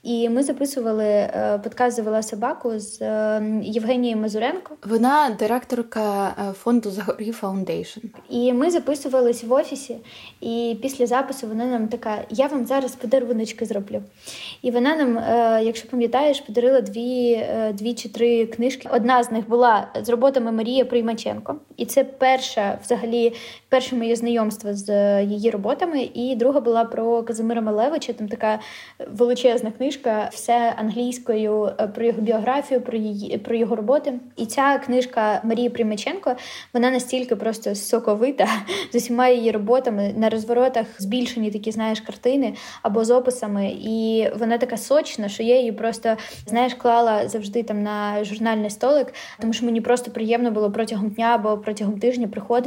І 0.05 0.29
ми 0.29 0.43
записували 0.43 1.05
е, 1.05 1.59
подкаст 1.63 1.95
Завела 1.95 2.23
собаку 2.23 2.79
з 2.79 3.01
е, 3.01 3.43
Євгенією 3.63 4.21
Мазуренко. 4.21 4.75
Вона 4.83 5.35
директорка 5.39 6.35
е, 6.49 6.53
фонду 6.53 6.91
Zagoriy 6.91 7.31
Foundation. 7.31 7.99
І 8.29 8.53
ми 8.53 8.71
записувались 8.71 9.43
в 9.43 9.53
офісі. 9.53 9.97
І 10.41 10.77
після 10.81 11.07
запису 11.07 11.47
вона 11.47 11.65
нам 11.65 11.87
така: 11.87 12.17
я 12.29 12.47
вам 12.47 12.65
зараз 12.65 12.91
подаруночки 12.91 13.65
зроблю. 13.65 14.01
І 14.61 14.71
вона 14.71 14.95
нам, 14.95 15.19
якщо 15.65 15.89
пам'ятаєш, 15.89 16.41
подарила 16.41 16.81
дві 16.81 17.45
дві 17.73 17.93
чи 17.93 18.09
три 18.09 18.45
книжки. 18.45 18.89
Одна 18.91 19.23
з 19.23 19.31
них 19.31 19.49
була 19.49 19.87
з 20.03 20.09
роботами 20.09 20.51
Марії 20.51 20.83
Приймаченко, 20.83 21.55
і 21.77 21.85
це 21.85 22.03
перша, 22.03 22.74
взагалі, 22.83 23.33
перше 23.69 23.95
моє 23.95 24.15
знайомство 24.15 24.73
з 24.73 25.21
її 25.23 25.49
роботами. 25.49 26.09
І 26.13 26.35
друга 26.35 26.59
була 26.59 26.85
про 26.85 27.23
Казимира 27.23 27.61
Малевича. 27.61 28.13
Там 28.13 28.27
така 28.27 28.59
величезна 29.07 29.71
книжка 29.71 29.95
книжка, 29.95 30.29
все 30.31 30.73
англійською 30.77 31.71
е, 31.79 31.87
про 31.87 32.05
його 32.05 32.21
біографію, 32.21 32.81
про 32.81 32.97
її 32.97 33.37
про 33.37 33.55
його 33.55 33.75
роботи. 33.75 34.13
І 34.35 34.45
ця 34.45 34.77
книжка 34.77 35.41
Марії 35.43 35.69
Примаченко 35.69 36.35
вона 36.73 36.91
настільки 36.91 37.35
просто 37.35 37.75
соковита 37.75 38.47
з 38.91 38.95
усіма 38.95 39.27
її 39.27 39.51
роботами 39.51 40.13
на 40.17 40.29
розворотах 40.29 40.85
збільшені 40.97 41.51
такі, 41.51 41.71
знаєш, 41.71 42.01
картини 42.01 42.53
або 42.81 43.05
з 43.05 43.11
описами. 43.11 43.75
І 43.81 44.27
вона 44.39 44.57
така 44.57 44.77
сочна, 44.77 45.29
що 45.29 45.43
я 45.43 45.57
її 45.57 45.71
просто 45.71 46.17
знаєш, 46.47 46.73
клала 46.73 47.27
завжди 47.27 47.63
там 47.63 47.83
на 47.83 48.23
журнальний 48.23 48.69
столик, 48.69 49.13
тому 49.39 49.53
що 49.53 49.65
мені 49.65 49.81
просто 49.81 50.11
приємно 50.11 50.51
було 50.51 50.71
протягом 50.71 51.09
дня 51.09 51.31
або 51.35 51.57
протягом 51.57 51.99
тижня 51.99 52.27
приходити 52.27 52.64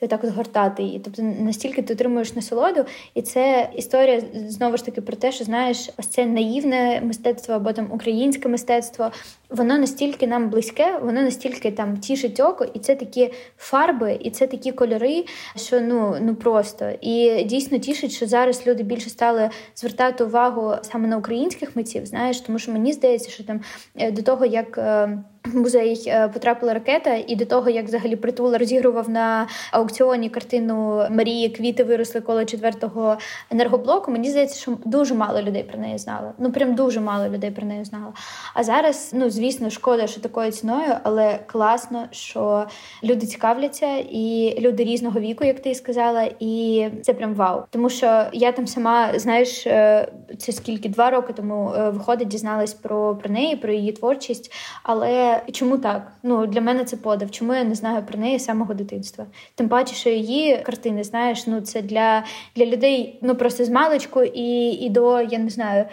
і 0.00 0.06
так 0.06 0.20
згортати 0.26 0.82
її. 0.82 0.98
Тобто 0.98 1.22
настільки 1.22 1.82
ти 1.82 1.94
отримуєш 1.94 2.34
насолоду, 2.34 2.84
і 3.14 3.22
це 3.22 3.70
історія 3.76 4.22
знову 4.48 4.76
ж 4.76 4.84
таки 4.84 5.00
про 5.00 5.16
те, 5.16 5.32
що 5.32 5.44
знаєш, 5.44 5.90
ось 5.96 6.06
це 6.06 6.26
наївне 6.26 7.00
мистецтво 7.04 7.54
або 7.54 7.72
там 7.72 7.88
українське 7.92 8.48
мистецтво, 8.48 9.10
воно 9.50 9.78
настільки 9.78 10.26
нам 10.26 10.50
близьке, 10.50 10.98
воно 11.02 11.22
настільки 11.22 11.70
там 11.70 11.96
тішить 11.96 12.40
око, 12.40 12.66
і 12.74 12.78
це 12.78 12.94
такі 12.94 13.32
фарби, 13.58 14.18
і 14.20 14.30
це 14.30 14.46
такі 14.46 14.72
кольори, 14.72 15.24
що 15.56 15.80
ну 15.80 16.16
ну 16.20 16.34
просто 16.34 16.90
і 17.00 17.44
дійсно 17.44 17.78
тішить, 17.78 18.12
що 18.12 18.26
зараз 18.26 18.66
люди 18.66 18.82
більше 18.82 19.10
стали 19.10 19.50
звертати 19.76 20.24
увагу 20.24 20.74
саме 20.82 21.08
на 21.08 21.16
українських 21.16 21.76
митців. 21.76 22.06
Знаєш, 22.06 22.40
тому 22.40 22.58
що 22.58 22.72
мені 22.72 22.92
здається, 22.92 23.30
що 23.30 23.44
там 23.44 23.60
е, 23.96 24.10
до 24.10 24.22
того 24.22 24.46
як. 24.46 24.78
Е, 24.78 25.18
в 25.44 25.56
музей 25.56 26.04
е, 26.06 26.28
потрапила 26.28 26.74
ракета, 26.74 27.14
і 27.26 27.36
до 27.36 27.44
того, 27.44 27.70
як 27.70 27.86
взагалі 27.86 28.16
притул 28.16 28.54
розігрував 28.54 29.10
на 29.10 29.46
аукціоні 29.72 30.30
картину 30.30 31.06
Марії 31.10 31.48
Квіти 31.48 31.84
виросли 31.84 32.20
коло 32.20 32.44
четвертого 32.44 33.18
енергоблоку. 33.50 34.10
Мені 34.10 34.30
здається, 34.30 34.60
що 34.60 34.78
дуже 34.84 35.14
мало 35.14 35.42
людей 35.42 35.62
про 35.62 35.78
неї 35.78 35.98
знало. 35.98 36.32
Ну 36.38 36.52
прям 36.52 36.74
дуже 36.74 37.00
мало 37.00 37.28
людей 37.28 37.50
про 37.50 37.66
неї 37.66 37.84
знало. 37.84 38.12
А 38.54 38.64
зараз, 38.64 39.10
ну 39.14 39.30
звісно, 39.40 39.70
шкода, 39.70 40.06
що 40.06 40.20
такою 40.20 40.52
ціною, 40.52 40.94
але 41.02 41.38
класно, 41.46 42.06
що 42.10 42.66
люди 43.04 43.26
цікавляться, 43.26 43.96
і 43.96 44.56
люди 44.60 44.84
різного 44.84 45.20
віку, 45.20 45.44
як 45.44 45.60
ти 45.60 45.74
сказала, 45.74 46.30
і 46.40 46.86
це 47.02 47.14
прям 47.14 47.34
вау. 47.34 47.62
Тому 47.70 47.90
що 47.90 48.24
я 48.32 48.52
там 48.52 48.66
сама, 48.66 49.18
знаєш, 49.18 49.66
е, 49.66 50.08
це 50.38 50.52
скільки 50.52 50.88
два 50.88 51.10
роки 51.10 51.32
тому 51.32 51.72
е, 51.76 51.90
виходить, 51.90 52.28
дізналась 52.28 52.74
про, 52.74 53.16
про 53.16 53.30
неї, 53.30 53.56
про 53.56 53.72
її 53.72 53.92
творчість, 53.92 54.52
але 54.82 55.42
чому 55.52 55.78
так? 55.78 56.12
Ну 56.22 56.46
для 56.46 56.60
мене 56.60 56.84
це 56.84 56.96
подив. 56.96 57.30
Чому 57.30 57.54
я 57.54 57.64
не 57.64 57.74
знаю 57.74 58.02
про 58.02 58.18
неї 58.18 58.38
з 58.38 58.44
самого 58.44 58.74
дитинства? 58.74 59.26
Тим 59.54 59.68
паче, 59.68 59.94
що 59.94 60.10
її 60.10 60.58
картини, 60.58 61.04
знаєш, 61.04 61.46
ну 61.46 61.60
це 61.60 61.82
для 61.82 62.24
для 62.56 62.66
людей 62.66 63.18
ну 63.22 63.34
просто 63.34 63.64
з 63.64 63.70
маличку 63.70 64.22
і 64.22 64.70
і 64.70 64.90
до 64.90 65.20
я 65.20 65.38
не 65.38 65.50
знаю 65.50 65.84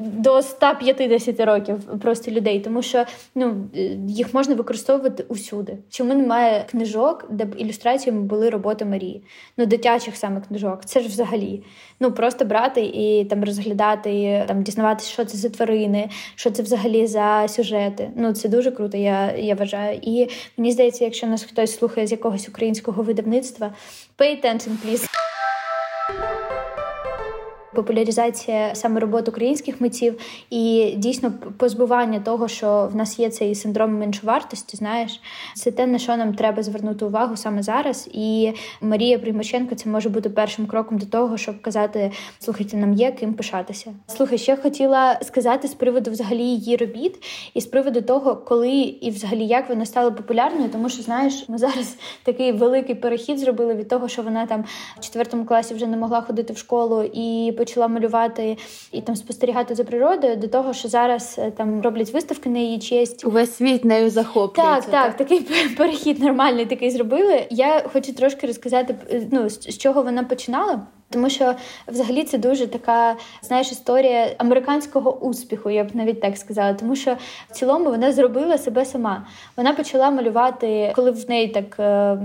до 0.00 0.42
150 0.42 1.40
років 1.40 2.00
просто 2.00 2.30
людей, 2.30 2.60
тому 2.70 2.82
що 2.82 3.04
ну 3.34 3.68
їх 4.08 4.34
можна 4.34 4.54
використовувати 4.54 5.24
усюди. 5.28 5.78
Чому 5.90 6.14
немає 6.14 6.64
книжок, 6.70 7.26
де 7.30 7.44
б 7.44 7.54
ілюстраціями 7.58 8.20
були 8.20 8.50
роботи 8.50 8.84
Марії? 8.84 9.22
Ну 9.56 9.66
дитячих 9.66 10.16
саме 10.16 10.40
книжок. 10.40 10.84
Це 10.84 11.00
ж 11.00 11.08
взагалі. 11.08 11.62
Ну 12.00 12.12
просто 12.12 12.44
брати 12.44 12.80
і 12.80 13.24
там 13.24 13.44
розглядати, 13.44 14.44
там 14.48 14.62
дізнаватися, 14.62 15.10
що 15.10 15.24
це 15.24 15.38
за 15.38 15.48
тварини, 15.48 16.08
що 16.34 16.50
це 16.50 16.62
взагалі 16.62 17.06
за 17.06 17.48
сюжети. 17.48 18.10
Ну 18.16 18.32
це 18.32 18.48
дуже 18.48 18.70
круто, 18.70 18.96
я 18.96 19.32
я 19.32 19.54
вважаю. 19.54 19.98
І 20.02 20.28
мені 20.56 20.72
здається, 20.72 21.04
якщо 21.04 21.26
нас 21.26 21.44
хтось 21.44 21.76
слухає 21.76 22.06
з 22.06 22.12
якогось 22.12 22.48
українського 22.48 23.02
видавництва, 23.02 23.72
pay 24.18 24.44
attention, 24.44 24.70
please 24.86 25.29
популяризація 27.74 28.74
саме 28.74 29.00
роботи 29.00 29.30
українських 29.30 29.80
митців 29.80 30.20
і 30.50 30.94
дійсно 30.96 31.32
позбування 31.56 32.20
того, 32.20 32.48
що 32.48 32.88
в 32.92 32.96
нас 32.96 33.18
є 33.18 33.30
цей 33.30 33.54
синдром 33.54 33.98
меншовартості. 33.98 34.76
Знаєш, 34.76 35.20
це 35.54 35.70
те 35.70 35.86
на 35.86 35.98
що 35.98 36.16
нам 36.16 36.34
треба 36.34 36.62
звернути 36.62 37.04
увагу 37.04 37.36
саме 37.36 37.62
зараз. 37.62 38.08
І 38.12 38.52
Марія 38.80 39.18
Примаченко 39.18 39.74
це 39.74 39.90
може 39.90 40.08
бути 40.08 40.30
першим 40.30 40.66
кроком 40.66 40.98
до 40.98 41.06
того, 41.06 41.36
щоб 41.36 41.62
казати: 41.62 42.10
слухайте, 42.38 42.76
нам 42.76 42.92
є 42.92 43.12
ким 43.12 43.34
пишатися. 43.34 43.92
Слухай, 44.06 44.38
ще 44.38 44.56
хотіла 44.56 45.20
сказати 45.22 45.68
з 45.68 45.74
приводу 45.74 46.10
взагалі 46.10 46.42
її 46.42 46.76
робіт, 46.76 47.24
і 47.54 47.60
з 47.60 47.66
приводу 47.66 48.02
того, 48.02 48.36
коли 48.36 48.70
і 48.80 49.10
взагалі 49.10 49.46
як 49.46 49.68
вона 49.68 49.86
стала 49.86 50.10
популярною, 50.10 50.68
тому 50.68 50.88
що 50.88 51.02
знаєш, 51.02 51.48
ми 51.48 51.58
зараз 51.58 51.96
такий 52.22 52.52
великий 52.52 52.94
перехід 52.94 53.38
зробили 53.38 53.74
від 53.74 53.88
того, 53.88 54.08
що 54.08 54.22
вона 54.22 54.46
там 54.46 54.64
в 54.96 55.00
четвертому 55.00 55.44
класі 55.44 55.74
вже 55.74 55.86
не 55.86 55.96
могла 55.96 56.20
ходити 56.20 56.52
в 56.52 56.58
школу 56.58 57.02
і 57.02 57.52
почала 57.60 57.88
малювати 57.88 58.56
і 58.92 59.00
там 59.00 59.16
спостерігати 59.16 59.74
за 59.74 59.84
природою 59.84 60.36
до 60.36 60.48
того, 60.48 60.72
що 60.72 60.88
зараз 60.88 61.36
е, 61.38 61.50
там 61.50 61.82
роблять 61.82 62.12
виставки 62.12 62.50
на 62.50 62.58
її 62.58 62.78
честь. 62.78 63.24
Увесь 63.24 63.56
світ 63.56 63.84
нею 63.84 64.10
захоплюється. 64.10 64.90
Так, 64.90 64.90
так, 64.90 65.16
так, 65.16 65.16
такий 65.16 65.40
перехід 65.76 66.22
нормальний 66.22 66.66
такий 66.66 66.90
зробили. 66.90 67.46
Я 67.50 67.82
хочу 67.92 68.12
трошки 68.12 68.46
розказати 68.46 68.94
е, 69.10 69.28
ну, 69.32 69.48
з 69.50 69.78
чого 69.78 70.02
вона 70.02 70.24
починала. 70.24 70.86
Тому 71.12 71.30
що 71.30 71.54
взагалі 71.88 72.24
це 72.24 72.38
дуже 72.38 72.66
така, 72.66 73.16
знаєш, 73.42 73.72
історія 73.72 74.34
американського 74.38 75.18
успіху, 75.18 75.70
я 75.70 75.84
б 75.84 75.96
навіть 75.96 76.20
так 76.20 76.36
сказала. 76.36 76.74
Тому 76.74 76.96
що 76.96 77.16
в 77.50 77.52
цілому 77.52 77.90
вона 77.90 78.12
зробила 78.12 78.58
себе 78.58 78.84
сама. 78.84 79.26
Вона 79.56 79.72
почала 79.72 80.10
малювати, 80.10 80.92
коли 80.96 81.10
в 81.10 81.30
неї 81.30 81.48
так 81.48 81.76
е, 81.80 82.18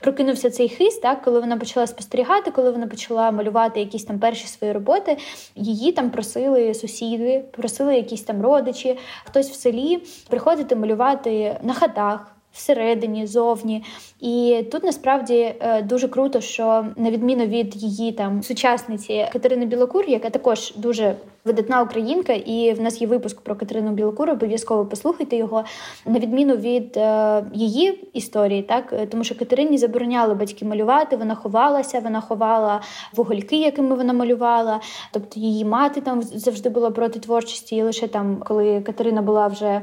прокинувся 0.00 0.50
цей 0.50 0.68
хист, 0.68 1.02
так 1.02 1.22
коли 1.22 1.40
вона 1.40 1.56
почала 1.56 1.86
спостерігати, 1.86 2.50
коли 2.50 2.70
вона 2.70 2.86
почала 2.86 3.30
малювати 3.30 3.80
якісь 3.80 4.04
там 4.04 4.18
перші 4.18 4.46
свої 4.46 4.72
роботи. 4.72 5.16
Її 5.54 5.92
там 5.92 6.10
просили 6.10 6.74
сусіди, 6.74 7.44
просили 7.52 7.96
якісь 7.96 8.22
там 8.22 8.42
родичі, 8.42 8.98
хтось 9.24 9.50
в 9.50 9.54
селі 9.54 10.02
приходити 10.28 10.76
малювати 10.76 11.56
на 11.62 11.74
хатах 11.74 12.34
всередині, 12.54 13.26
зовні. 13.26 13.84
І 14.20 14.64
тут 14.72 14.84
насправді 14.84 15.54
е, 15.60 15.82
дуже 15.82 16.08
круто, 16.08 16.40
що 16.40 16.86
на 16.96 17.10
відміну 17.10 17.46
від 17.46 17.76
її 17.76 18.12
там 18.12 18.42
сучасниці 18.42 19.26
Катерини 19.32 19.66
Білокур, 19.66 20.04
яка 20.08 20.30
також 20.30 20.72
дуже 20.76 21.16
видатна 21.44 21.82
українка, 21.82 22.32
і 22.32 22.72
в 22.72 22.80
нас 22.80 23.00
є 23.00 23.06
випуск 23.06 23.40
про 23.40 23.56
Катерину 23.56 23.90
Білокур, 23.90 24.30
обов'язково 24.30 24.86
послухайте 24.86 25.36
його. 25.36 25.64
На 26.06 26.18
відміну 26.18 26.56
від 26.56 26.96
е, 26.96 27.44
її 27.54 28.08
історії, 28.12 28.62
так 28.62 28.92
е, 28.92 29.06
тому 29.06 29.24
що 29.24 29.38
Катерині 29.38 29.78
забороняли 29.78 30.34
батьки 30.34 30.64
малювати, 30.64 31.16
вона 31.16 31.34
ховалася, 31.34 32.00
вона 32.00 32.20
ховала 32.20 32.80
вугольки, 33.14 33.56
якими 33.56 33.96
вона 33.96 34.12
малювала. 34.12 34.80
Тобто 35.12 35.40
її 35.40 35.64
мати 35.64 36.00
там 36.00 36.22
завжди 36.22 36.68
була 36.68 36.90
проти 36.90 37.18
творчості, 37.18 37.76
і 37.76 37.82
лише 37.82 38.08
там, 38.08 38.42
коли 38.46 38.80
Катерина 38.80 39.22
була 39.22 39.46
вже 39.46 39.82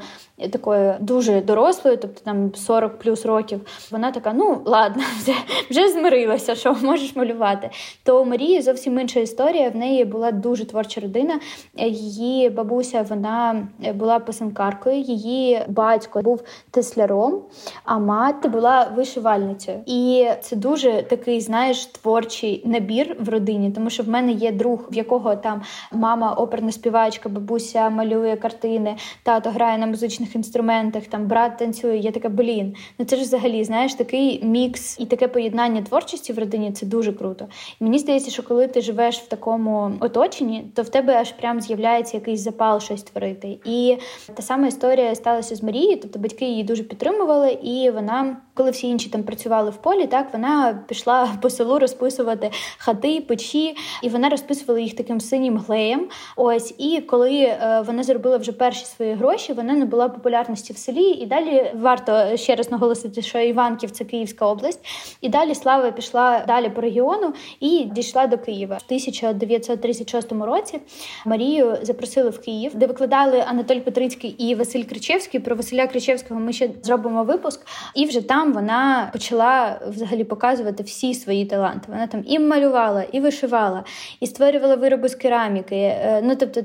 такою 0.52 0.96
дуже 1.00 1.42
дорослою, 1.42 1.98
тобто 1.98 2.22
там 2.24 2.54
40 2.66 3.00
плюс 3.00 3.26
років. 3.26 3.62
Вона 3.92 4.12
така: 4.12 4.34
ну 4.34 4.62
ладно, 4.66 5.04
вже 5.22 5.34
вже 5.70 5.90
змирилася, 5.90 6.56
що 6.56 6.74
можеш 6.82 7.16
малювати. 7.16 7.70
То 8.04 8.22
у 8.22 8.26
Марії 8.26 8.62
зовсім 8.62 9.00
інша 9.00 9.20
історія. 9.20 9.70
В 9.70 9.76
неї 9.76 10.06
була 10.06 10.32
дуже 10.32 10.66
творча 10.66 11.02
родина. 11.02 11.40
Її 11.88 12.50
бабуся 12.50 13.06
вона 13.10 13.68
була 13.96 14.20
писанкаркою, 14.20 14.96
її 14.96 15.62
батько 15.68 16.22
був 16.22 16.44
тесляром, 16.72 17.42
а 17.86 18.00
мати 18.00 18.50
була 18.50 18.92
вишивальницею. 18.96 19.80
І 19.86 20.28
це 20.42 20.56
дуже 20.56 21.04
такий, 21.04 21.42
знаєш, 21.42 21.86
творчий 21.86 22.64
набір 22.66 23.16
в 23.20 23.30
родині, 23.30 23.72
тому 23.72 23.90
що 23.90 24.04
в 24.04 24.10
мене 24.10 24.32
є 24.32 24.52
друг, 24.52 24.80
в 24.92 24.96
якого 24.96 25.36
там 25.36 25.62
мама 25.92 26.34
оперна 26.34 26.72
співачка, 26.72 27.30
бабуся 27.30 27.90
малює 27.90 28.36
картини, 28.36 28.96
тато 29.24 29.50
грає 29.50 29.78
на 29.78 29.88
музичних 29.88 30.36
інструментах, 30.36 31.04
там 31.04 31.28
брат 31.28 31.58
танцює. 31.58 31.98
Я 31.98 32.12
така, 32.12 32.30
блін. 32.30 32.51
Ну 33.00 33.06
це 33.06 33.16
ж 33.16 33.22
взагалі 33.22 33.64
знаєш 33.64 33.94
такий 33.94 34.46
мікс 34.46 35.00
і 35.00 35.06
таке 35.06 35.28
поєднання 35.28 35.82
творчості 35.82 36.34
в 36.34 36.40
родині 36.40 36.72
це 36.72 36.86
дуже 36.86 37.14
круто. 37.14 37.48
І 37.82 37.84
мені 37.84 38.00
здається, 38.00 38.32
що 38.32 38.44
коли 38.44 38.68
ти 38.68 38.82
живеш 38.82 39.18
в 39.20 39.28
такому 39.28 39.92
оточенні, 40.00 40.64
то 40.76 40.82
в 40.82 40.90
тебе 40.90 41.16
аж 41.16 41.32
прям 41.32 41.62
з'являється 41.62 42.18
якийсь 42.18 42.40
запал 42.42 42.80
щось 42.80 43.04
творити. 43.04 43.60
І 43.66 43.98
та 44.34 44.42
сама 44.42 44.68
історія 44.68 45.16
сталася 45.16 45.56
з 45.56 45.64
Марією, 45.64 46.00
тобто 46.02 46.20
батьки 46.20 46.46
її 46.46 46.64
дуже 46.64 46.84
підтримували, 46.84 47.52
і 47.52 47.92
вона, 47.92 48.38
коли 48.62 48.72
всі 48.72 48.88
інші 48.88 49.10
там 49.10 49.24
працювали 49.24 49.70
в 49.70 49.76
полі, 49.76 50.08
так 50.08 50.34
вона 50.34 50.84
пішла 50.88 51.30
по 51.42 51.50
селу 51.50 51.80
розписувати 51.80 52.52
хати, 52.78 53.22
печі, 53.28 53.76
і 54.04 54.10
вона 54.10 54.30
розписувала 54.30 54.80
їх 54.80 54.96
таким 54.96 55.20
синім 55.20 55.58
глеєм. 55.58 56.08
Ось 56.36 56.76
і 56.78 57.02
коли 57.02 57.40
е, 57.40 57.84
вона 57.88 58.04
заробила 58.04 58.38
вже 58.38 58.52
перші 58.52 58.86
свої 58.86 59.14
гроші, 59.14 59.54
вона 59.54 59.74
не 59.74 59.86
була 59.86 60.10
популярності 60.10 60.74
в 60.74 60.78
селі. 60.78 61.10
І 61.10 61.26
далі 61.26 61.72
варто 61.76 62.38
ще 62.38 62.56
раз 62.56 62.72
наголосити, 62.72 63.22
що 63.22 63.40
Іванків 63.40 63.92
це 63.92 64.04
Київська 64.04 64.46
область, 64.46 64.80
і 65.22 65.30
далі 65.30 65.56
слава 65.56 65.92
пішла 65.92 66.44
далі 66.48 66.70
по 66.70 66.82
регіону 66.82 67.34
і 67.60 67.84
дійшла 67.92 68.28
до 68.28 68.38
Києва. 68.38 68.76
В 68.76 68.84
1936 68.86 70.32
році 70.32 70.80
Марію 71.26 71.78
запросили 71.82 72.30
в 72.30 72.42
Київ, 72.42 72.72
де 72.76 72.88
викладали 72.88 73.44
Анатолій 73.48 73.80
Петрицький 73.80 74.30
і 74.30 74.56
Василь 74.56 74.84
Кричевський. 74.84 75.40
Про 75.40 75.56
Василя 75.56 75.88
Кричевського 75.88 76.40
ми 76.40 76.54
ще 76.54 76.70
зробимо 76.84 77.24
випуск, 77.24 77.68
і 77.96 78.06
вже 78.06 78.22
там 78.22 78.51
вона 78.54 79.10
почала 79.14 79.80
взагалі 79.88 80.24
показувати 80.24 80.84
всі 80.84 81.14
свої 81.14 81.46
таланти. 81.46 81.88
Вона 81.88 82.08
там 82.08 82.24
і 82.28 82.40
малювала, 82.40 83.04
і 83.04 83.20
вишивала, 83.20 83.84
і 84.20 84.28
створювала 84.28 84.76
вироби 84.76 85.10
з 85.10 85.16
кераміки. 85.16 85.76
Е, 85.76 86.22
ну 86.24 86.36
тобто, 86.36 86.62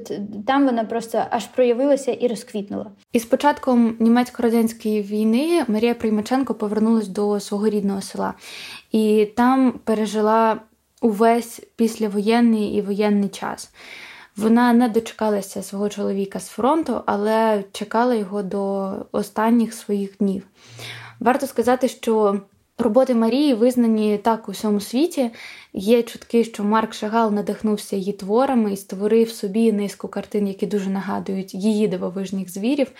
там 0.46 0.66
вона 0.66 0.84
просто 0.84 1.22
аж 1.30 1.46
проявилася 1.46 2.12
і 2.12 2.28
розквітнула. 2.28 2.90
І 3.12 3.18
з 3.18 3.24
початком 3.24 3.96
німецько-радянської 4.00 5.02
війни 5.02 5.64
Марія 5.68 5.94
Приймаченко 5.94 6.54
повернулась 6.54 7.08
до 7.08 7.40
свого 7.40 7.68
рідного 7.68 8.02
села 8.02 8.34
і 8.92 9.28
там 9.36 9.80
пережила 9.84 10.60
увесь 11.02 11.60
післявоєнний 11.76 12.74
і 12.74 12.80
воєнний 12.80 13.28
час. 13.28 13.70
Вона 14.36 14.72
не 14.72 14.88
дочекалася 14.88 15.62
свого 15.62 15.88
чоловіка 15.88 16.40
з 16.40 16.48
фронту, 16.48 17.02
але 17.06 17.64
чекала 17.72 18.14
його 18.14 18.42
до 18.42 18.92
останніх 19.12 19.74
своїх 19.74 20.16
днів. 20.16 20.42
Варто 21.20 21.46
сказати, 21.46 21.88
що 21.88 22.40
роботи 22.78 23.14
Марії 23.14 23.54
визнані 23.54 24.18
так 24.18 24.48
у 24.48 24.52
всьому 24.52 24.80
світі. 24.80 25.30
Є 25.72 26.02
чутки, 26.02 26.44
що 26.44 26.64
Марк 26.64 26.94
Шагал 26.94 27.32
надихнувся 27.32 27.96
її 27.96 28.12
творами 28.12 28.72
і 28.72 28.76
створив 28.76 29.30
собі 29.30 29.72
низку 29.72 30.08
картин, 30.08 30.48
які 30.48 30.66
дуже 30.66 30.90
нагадують 30.90 31.54
її 31.54 31.88
дивовижних 31.88 32.52
звірів. 32.52 32.92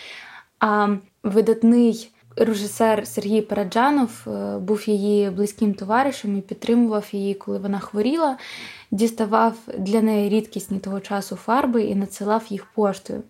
А 0.61 0.97
видатний 1.23 2.11
режисер 2.37 3.07
Сергій 3.07 3.41
Параджанов 3.41 4.11
е, 4.27 4.59
був 4.59 4.89
її 4.89 5.31
близьким 5.31 5.75
товаришем 5.75 6.37
і 6.39 6.41
підтримував 6.41 7.07
її, 7.13 7.35
коли 7.35 7.59
вона 7.59 7.79
хворіла, 7.79 8.39
діставав 8.91 9.55
для 9.79 10.03
неї 10.03 10.29
рідкісні 10.29 10.79
того 10.79 11.01
часу 11.01 11.37
фарби 11.37 11.83
і 11.83 11.95
надсилав 11.95 12.45
їх 12.49 12.67
поштою. 12.75 13.23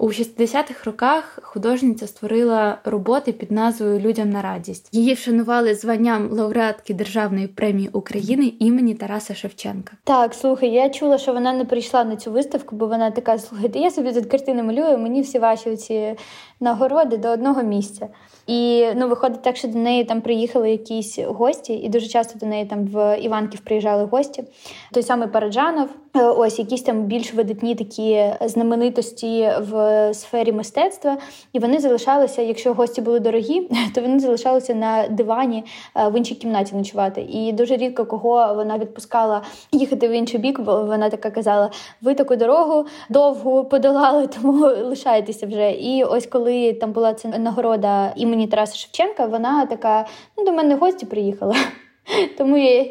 У 0.00 0.08
60-х 0.08 0.84
роках 0.84 1.38
художниця 1.42 2.06
створила 2.06 2.78
роботи 2.84 3.32
під 3.32 3.50
назвою 3.50 4.00
Людям 4.00 4.30
на 4.30 4.42
радість. 4.42 4.88
Її 4.92 5.14
вшанували 5.14 5.74
званням 5.74 6.30
лауреатки 6.30 6.94
Державної 6.94 7.46
премії 7.46 7.88
України 7.92 8.52
імені 8.58 8.94
Тараса 8.94 9.34
Шевченка. 9.34 9.92
Так, 10.04 10.34
слухай, 10.34 10.70
я 10.70 10.90
чула, 10.90 11.18
що 11.18 11.32
вона 11.32 11.52
не 11.52 11.64
прийшла 11.64 12.04
на 12.04 12.16
цю 12.16 12.32
виставку, 12.32 12.76
бо 12.76 12.86
вона 12.86 13.10
така: 13.10 13.38
слухайте, 13.38 13.78
я 13.78 13.90
собі 13.90 14.12
тут 14.12 14.26
картини 14.26 14.62
малюю, 14.62 14.98
мені 14.98 15.22
всі 15.22 15.38
ваші 15.38 15.76
ці 15.76 16.14
нагороди 16.60 17.16
до 17.16 17.28
одного 17.28 17.62
місця. 17.62 18.08
І 18.50 18.86
ну, 18.96 19.08
виходить 19.08 19.42
так, 19.42 19.56
що 19.56 19.68
до 19.68 19.78
неї 19.78 20.04
там 20.04 20.20
приїхали 20.20 20.70
якісь 20.70 21.18
гості, 21.18 21.74
і 21.74 21.88
дуже 21.88 22.06
часто 22.06 22.38
до 22.38 22.46
неї 22.46 22.64
там 22.64 22.86
в 22.86 23.18
Іванків 23.22 23.60
приїжджали 23.60 24.04
гості. 24.04 24.44
Той 24.92 25.02
самий 25.02 25.28
Параджанов, 25.28 25.88
е, 26.16 26.24
ось 26.24 26.58
якісь 26.58 26.82
там 26.82 27.02
більш 27.02 27.34
видатні 27.34 27.74
такі 27.74 28.24
знаменитості 28.40 29.52
в 29.60 30.14
сфері 30.14 30.52
мистецтва. 30.52 31.16
І 31.52 31.58
вони 31.58 31.78
залишалися, 31.78 32.42
якщо 32.42 32.74
гості 32.74 33.00
були 33.00 33.20
дорогі, 33.20 33.60
то 33.94 34.00
вони 34.00 34.18
залишалися 34.18 34.74
на 34.74 35.08
дивані 35.08 35.64
е, 35.96 36.08
в 36.08 36.18
іншій 36.18 36.34
кімнаті 36.34 36.76
ночувати. 36.76 37.20
І 37.20 37.52
дуже 37.52 37.76
рідко 37.76 38.04
кого 38.04 38.54
вона 38.54 38.78
відпускала 38.78 39.42
їхати 39.72 40.08
в 40.08 40.10
інший 40.10 40.40
бік, 40.40 40.60
бо 40.60 40.82
вона 40.82 41.10
така 41.10 41.30
казала: 41.30 41.70
ви 42.02 42.14
таку 42.14 42.36
дорогу 42.36 42.86
довгу 43.08 43.64
подолали, 43.64 44.26
тому 44.42 44.66
лишайтеся 44.66 45.46
вже. 45.46 45.70
І 45.70 46.04
ось 46.04 46.26
коли 46.26 46.72
там 46.72 46.92
була 46.92 47.14
ця 47.14 47.28
нагорода 47.28 48.12
імені 48.16 48.39
імені 48.40 48.50
Тараса 48.50 48.76
Шевченка, 48.76 49.26
вона 49.26 49.66
така: 49.66 50.06
ну, 50.38 50.44
до 50.44 50.52
мене 50.52 50.74
гості 50.74 51.06
приїхала. 51.06 51.56
Тому 52.38 52.56
я 52.56 52.82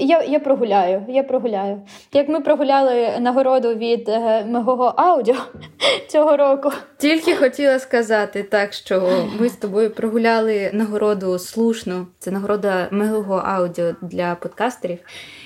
я, 0.00 0.22
я 0.22 0.40
прогуляю. 0.40 1.04
я 1.08 1.22
прогуляю. 1.22 1.82
Як 2.12 2.28
ми 2.28 2.40
прогуляли 2.40 3.18
нагороду 3.20 3.74
від 3.74 4.08
е, 4.08 4.44
мого 4.44 4.84
аудіо 4.96 5.36
цього 6.08 6.36
року. 6.36 6.72
Тільки 6.98 7.34
хотіла 7.34 7.78
сказати 7.78 8.42
так, 8.42 8.72
що 8.72 9.26
ми 9.40 9.48
з 9.48 9.56
тобою 9.56 9.90
прогуляли 9.90 10.70
нагороду 10.72 11.38
слушно. 11.38 12.06
Це 12.18 12.30
нагорода 12.30 12.88
мого 12.90 13.34
аудіо 13.34 13.94
для 14.02 14.34
подкастерів, 14.34 14.98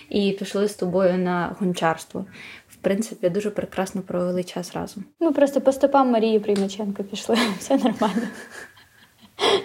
і 0.09 0.33
пішли 0.39 0.69
з 0.69 0.75
тобою 0.75 1.19
на 1.19 1.57
гончарство. 1.61 2.25
В 2.69 2.77
принципі, 2.77 3.29
дуже 3.29 3.51
прекрасно 3.51 4.03
провели 4.03 4.45
час 4.45 4.75
разом. 4.75 5.05
Ми 5.21 5.33
просто 5.33 5.61
по 5.61 5.73
стопам 5.73 6.11
Марії 6.11 6.41
Приймаченко 6.41 7.05
пішли. 7.05 7.37
Все 7.59 7.77
нормально. 7.77 8.27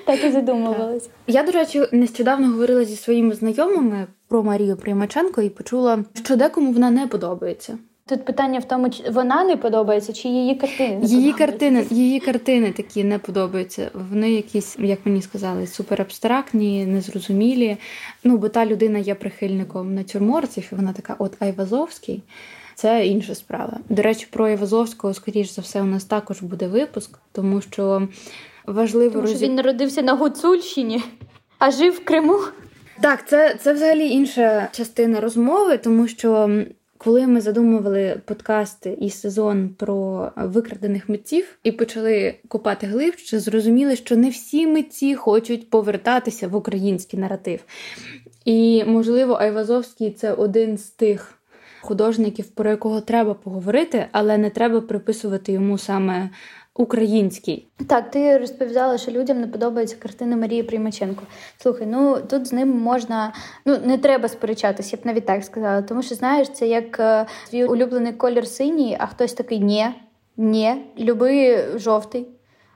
Так 0.06 0.24
і 0.24 0.32
задумувалась. 0.32 1.10
Я, 1.28 1.44
до 1.44 1.52
речі, 1.52 1.84
нещодавно 1.92 2.48
говорила 2.48 2.86
зі 2.86 2.96
своїми 2.96 3.36
знайомими 3.36 4.08
про 4.28 4.44
Марію 4.44 4.78
Приймаченко 4.78 5.42
і 5.42 5.50
почула, 5.50 6.04
що 6.14 6.36
декому 6.36 6.72
вона 6.72 6.92
не 6.92 7.08
подобається. 7.08 7.78
Тут 8.08 8.26
питання 8.26 8.60
в 8.60 8.66
тому, 8.66 8.90
чи 8.90 9.10
вона 9.10 9.44
не 9.44 9.58
подобається, 9.58 10.14
чи 10.14 10.28
її 10.28 10.56
картини 10.56 10.98
не 11.02 11.08
її 11.08 11.34
картини, 11.34 11.86
її 11.90 12.20
картини 12.20 12.72
такі 12.72 13.04
не 13.04 13.20
подобаються. 13.20 13.92
Вони 14.10 14.32
якісь, 14.32 14.78
як 14.80 15.00
мені 15.06 15.22
сказали, 15.22 15.68
суперабстрактні, 15.68 16.86
незрозумілі. 16.86 17.78
Ну, 18.24 18.38
бо 18.38 18.50
та 18.50 18.66
людина 18.66 19.00
є 19.00 19.16
прихильником 19.16 19.96
натюрмортів, 19.96 20.70
і 20.72 20.76
вона 20.76 20.94
така, 20.94 21.16
от 21.20 21.42
Айвазовський. 21.42 22.24
Це 22.76 23.08
інша 23.08 23.36
справа. 23.36 23.80
До 23.90 24.02
речі, 24.02 24.28
про 24.32 24.46
Айвазовського, 24.46 25.14
скоріш 25.14 25.50
за 25.50 25.62
все, 25.62 25.82
у 25.82 25.86
нас 25.86 26.06
також 26.06 26.42
буде 26.42 26.68
випуск, 26.68 27.20
тому 27.32 27.62
що 27.62 28.08
важливо 28.68 29.14
Тому 29.14 29.28
що 29.28 29.38
він 29.38 29.56
народився 29.56 30.02
на 30.02 30.14
Гуцульщині, 30.14 31.04
а 31.60 31.72
жив 31.72 31.94
в 31.94 32.04
Криму. 32.04 32.40
Так, 33.02 33.28
це 33.28 33.56
це 33.62 33.74
взагалі 33.74 34.10
інша 34.10 34.70
частина 34.72 35.22
розмови, 35.22 35.78
тому 35.78 36.08
що 36.08 36.50
коли 36.98 37.28
ми 37.28 37.42
задумували 37.42 38.22
подкасти 38.26 38.98
і 39.02 39.10
сезон 39.10 39.70
про 39.70 40.32
викрадених 40.36 41.10
митців 41.10 41.58
і 41.64 41.72
почали 41.72 42.36
копати 42.48 42.88
глибше, 42.88 43.40
зрозуміли, 43.40 43.96
що 43.96 44.16
не 44.16 44.30
всі 44.30 44.68
митці 44.68 45.16
хочуть 45.16 45.70
повертатися 45.70 46.48
в 46.48 46.56
український 46.56 47.20
наратив. 47.20 47.60
І, 48.46 48.84
можливо, 48.84 49.34
Айвазовський 49.34 50.12
це 50.12 50.34
один 50.34 50.78
з 50.78 50.90
тих. 50.90 51.34
Художників, 51.82 52.46
про 52.46 52.70
якого 52.70 53.02
треба 53.02 53.34
поговорити, 53.34 54.06
але 54.12 54.38
не 54.38 54.50
треба 54.50 54.82
приписувати 54.82 55.52
йому 55.52 55.78
саме 55.78 56.30
український. 56.78 57.68
Так, 57.88 58.12
ти 58.12 58.38
розповідала, 58.38 58.98
що 58.98 59.12
людям 59.12 59.42
не 59.42 59.48
подобаються 59.48 59.96
картини 59.96 60.36
Марії 60.36 60.64
Приймаченко. 60.64 61.24
Слухай, 61.58 61.88
ну 61.88 62.18
тут 62.30 62.48
з 62.48 62.54
ним 62.54 62.70
можна 62.70 63.34
ну 63.66 63.78
не 63.86 63.98
треба 63.98 64.30
сперечатися, 64.30 64.98
я 64.98 65.04
б 65.04 65.06
навіть 65.06 65.26
так 65.26 65.44
сказала. 65.44 65.82
Тому 65.82 66.02
що 66.02 66.16
знаєш, 66.16 66.50
це 66.50 66.68
як 66.68 67.00
е, 67.00 67.26
твій 67.50 67.66
улюблений 67.66 68.14
колір 68.14 68.48
синій, 68.48 68.98
а 69.00 69.06
хтось 69.06 69.34
такий 69.34 69.60
ні, 69.60 69.86
ні, 70.38 70.76
люби 71.00 71.66
жовтий. 71.76 72.28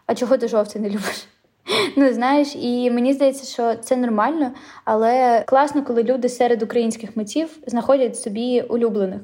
А 0.05 0.15
чого 0.15 0.37
ти 0.37 0.47
жовтий 0.47 0.81
не 0.81 0.89
любиш? 0.89 1.27
Ну, 1.97 2.13
знаєш, 2.13 2.55
і 2.55 2.91
мені 2.91 3.13
здається, 3.13 3.45
що 3.45 3.75
це 3.75 3.97
нормально, 3.97 4.51
але 4.85 5.43
класно, 5.47 5.83
коли 5.83 6.03
люди 6.03 6.29
серед 6.29 6.63
українських 6.63 7.17
митців 7.17 7.49
знаходять 7.67 8.19
собі 8.19 8.61
улюблених. 8.61 9.19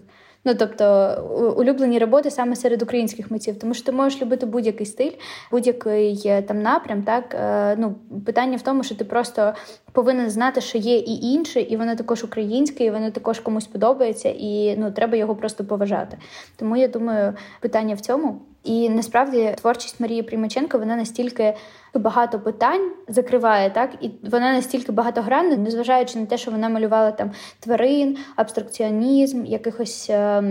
Ну 0.47 0.55
тобто 0.55 1.55
улюблені 1.57 1.99
роботи 1.99 2.31
саме 2.31 2.55
серед 2.55 2.81
українських 2.81 3.31
митців, 3.31 3.59
тому 3.59 3.73
що 3.73 3.85
ти 3.85 3.91
можеш 3.91 4.21
любити 4.21 4.45
будь-який 4.45 4.85
стиль, 4.85 5.11
будь-який 5.51 6.21
е, 6.25 6.41
там 6.41 6.61
напрям. 6.61 7.03
Так 7.03 7.35
е, 7.35 7.75
ну 7.79 7.95
питання 8.25 8.57
в 8.57 8.61
тому, 8.61 8.83
що 8.83 8.95
ти 8.95 9.05
просто 9.05 9.53
повинен 9.91 10.29
знати, 10.29 10.61
що 10.61 10.77
є 10.77 10.97
і 10.97 11.21
інше, 11.21 11.61
і 11.61 11.77
воно 11.77 11.95
також 11.95 12.23
українське, 12.23 12.85
і 12.85 12.91
воно 12.91 13.11
також 13.11 13.39
комусь 13.39 13.67
подобається, 13.67 14.29
і 14.29 14.75
ну 14.77 14.91
треба 14.91 15.17
його 15.17 15.35
просто 15.35 15.65
поважати. 15.65 16.17
Тому 16.55 16.77
я 16.77 16.87
думаю, 16.87 17.33
питання 17.61 17.95
в 17.95 18.01
цьому. 18.01 18.41
І 18.63 18.89
насправді 18.89 19.55
творчість 19.61 19.99
Марії 19.99 20.23
Примаченко 20.23 20.79
вона 20.79 20.95
настільки 20.95 21.53
багато 21.93 22.39
питань 22.39 22.91
закриває, 23.07 23.69
так 23.69 23.89
і 24.01 24.11
вона 24.23 24.53
настільки 24.53 24.91
багатогранна, 24.91 25.55
незважаючи 25.55 26.19
на 26.19 26.25
те, 26.25 26.37
що 26.37 26.51
вона 26.51 26.69
малювала 26.69 27.11
там 27.11 27.31
тварин, 27.59 28.17
абстракціонізм, 28.35 29.45
якихось 29.45 30.07
е, 30.09 30.41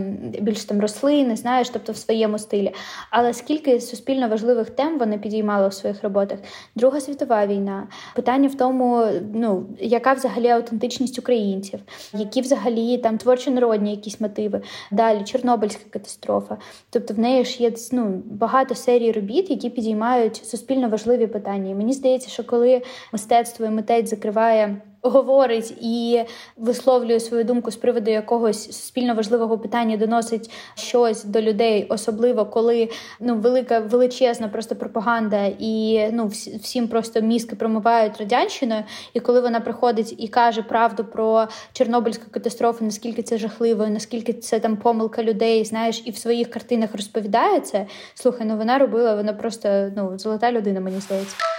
більш 0.40 0.64
там 0.64 0.80
рослин, 0.80 1.36
знаєш, 1.36 1.68
тобто 1.68 1.92
в 1.92 1.96
своєму 1.96 2.38
стилі. 2.38 2.72
Але 3.10 3.34
скільки 3.34 3.80
суспільно 3.80 4.28
важливих 4.28 4.70
тем 4.70 4.98
вона 4.98 5.18
підіймала 5.18 5.68
в 5.68 5.74
своїх 5.74 6.02
роботах? 6.02 6.38
Друга 6.74 7.00
світова 7.00 7.46
війна, 7.46 7.88
питання 8.14 8.48
в 8.48 8.54
тому, 8.54 9.06
ну 9.34 9.66
яка 9.80 10.12
взагалі 10.12 10.48
аутентичність 10.48 11.18
українців, 11.18 11.80
які 12.12 12.40
взагалі 12.40 12.98
там 12.98 13.18
творчо 13.18 13.50
народні 13.50 13.90
якісь 13.90 14.20
мотиви. 14.20 14.60
Далі 14.90 15.24
Чорнобильська 15.24 15.84
катастрофа. 15.90 16.56
Тобто 16.90 17.14
в 17.14 17.18
неї 17.18 17.44
ж 17.44 17.62
є 17.62 17.70
ну, 17.96 18.22
багато 18.26 18.74
серій 18.74 19.12
робіт, 19.12 19.50
які 19.50 19.70
підіймають 19.70 20.36
суспільно 20.36 20.88
важливі 20.88 21.26
питання. 21.26 21.70
І 21.70 21.74
мені 21.74 21.92
здається, 21.92 22.28
що 22.28 22.44
коли 22.44 22.82
мистецтво 23.12 23.66
і 23.66 23.70
митець 23.70 24.10
закриває. 24.10 24.76
Говорить 25.10 25.74
і 25.80 26.24
висловлює 26.56 27.20
свою 27.20 27.44
думку 27.44 27.70
з 27.70 27.76
приводу 27.76 28.10
якогось 28.10 28.64
суспільно 28.64 29.14
важливого 29.14 29.58
питання, 29.58 29.96
доносить 29.96 30.50
щось 30.74 31.24
до 31.24 31.40
людей, 31.40 31.86
особливо 31.88 32.46
коли 32.46 32.88
ну 33.20 33.36
велика 33.36 33.78
величезна 33.78 34.48
просто 34.48 34.76
пропаганда, 34.76 35.44
і 35.58 36.08
ну 36.12 36.26
всім 36.62 36.88
просто 36.88 37.20
мізки 37.20 37.56
промивають 37.56 38.18
радянщиною. 38.18 38.82
І 39.14 39.20
коли 39.20 39.40
вона 39.40 39.60
приходить 39.60 40.14
і 40.18 40.28
каже 40.28 40.62
правду 40.62 41.04
про 41.04 41.48
Чорнобильську 41.72 42.30
катастрофу, 42.30 42.84
наскільки 42.84 43.22
це 43.22 43.38
жахливо, 43.38 43.86
наскільки 43.86 44.32
це 44.32 44.60
там 44.60 44.76
помилка 44.76 45.22
людей, 45.22 45.64
знаєш, 45.64 46.02
і 46.04 46.10
в 46.10 46.16
своїх 46.16 46.50
картинах 46.50 46.90
розповідає 46.92 47.60
це. 47.60 47.86
Слухай, 48.14 48.46
ну 48.46 48.56
вона 48.56 48.78
робила, 48.78 49.14
вона 49.14 49.32
просто 49.32 49.90
ну 49.96 50.18
золота 50.18 50.52
людина, 50.52 50.80
мені 50.80 51.00
здається. 51.00 51.55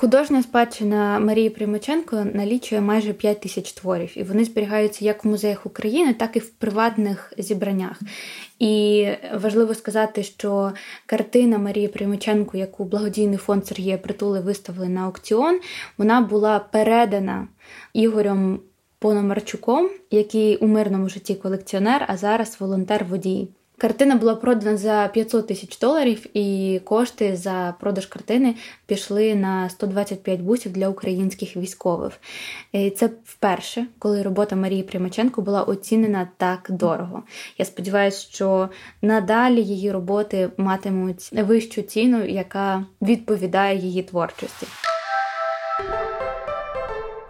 Художня 0.00 0.42
спадщина 0.42 1.18
Марії 1.18 1.50
Примаченко 1.50 2.26
налічує 2.34 2.80
майже 2.80 3.12
5 3.12 3.40
тисяч 3.40 3.72
творів, 3.72 4.18
і 4.18 4.22
вони 4.22 4.44
зберігаються 4.44 5.04
як 5.04 5.24
в 5.24 5.28
музеях 5.28 5.66
України, 5.66 6.14
так 6.14 6.36
і 6.36 6.38
в 6.38 6.50
приватних 6.50 7.32
зібраннях. 7.38 8.00
І 8.58 9.06
важливо 9.34 9.74
сказати, 9.74 10.22
що 10.22 10.72
картина 11.06 11.58
Марії 11.58 11.88
Примаченко, 11.88 12.56
яку 12.56 12.84
благодійний 12.84 13.38
фонд 13.38 13.66
Сергія 13.66 13.98
Притули 13.98 14.40
виставили 14.40 14.88
на 14.88 15.00
аукціон, 15.00 15.60
вона 15.96 16.20
була 16.20 16.58
передана 16.58 17.48
Ігорем 17.92 18.60
Пономарчуком, 18.98 19.90
який 20.10 20.56
у 20.56 20.66
мирному 20.66 21.08
житті 21.08 21.34
колекціонер, 21.34 22.04
а 22.08 22.16
зараз 22.16 22.56
волонтер 22.60 23.04
водій. 23.04 23.48
Картина 23.78 24.16
була 24.16 24.34
продана 24.34 24.76
за 24.76 25.10
500 25.12 25.46
тисяч 25.46 25.78
доларів, 25.78 26.26
і 26.34 26.80
кошти 26.84 27.36
за 27.36 27.74
продаж 27.80 28.06
картини 28.06 28.54
пішли 28.86 29.34
на 29.34 29.68
125 29.68 30.40
бусів 30.40 30.72
для 30.72 30.88
українських 30.88 31.56
військових. 31.56 32.12
І 32.72 32.90
Це 32.90 33.10
вперше, 33.24 33.86
коли 33.98 34.22
робота 34.22 34.56
Марії 34.56 34.82
Примаченко 34.82 35.42
була 35.42 35.62
оцінена 35.62 36.28
так 36.36 36.66
дорого. 36.70 37.22
Я 37.58 37.64
сподіваюся, 37.64 38.26
що 38.30 38.68
надалі 39.02 39.62
її 39.62 39.92
роботи 39.92 40.50
матимуть 40.56 41.32
вищу 41.32 41.82
ціну, 41.82 42.24
яка 42.24 42.84
відповідає 43.02 43.78
її 43.78 44.02
творчості. 44.02 44.66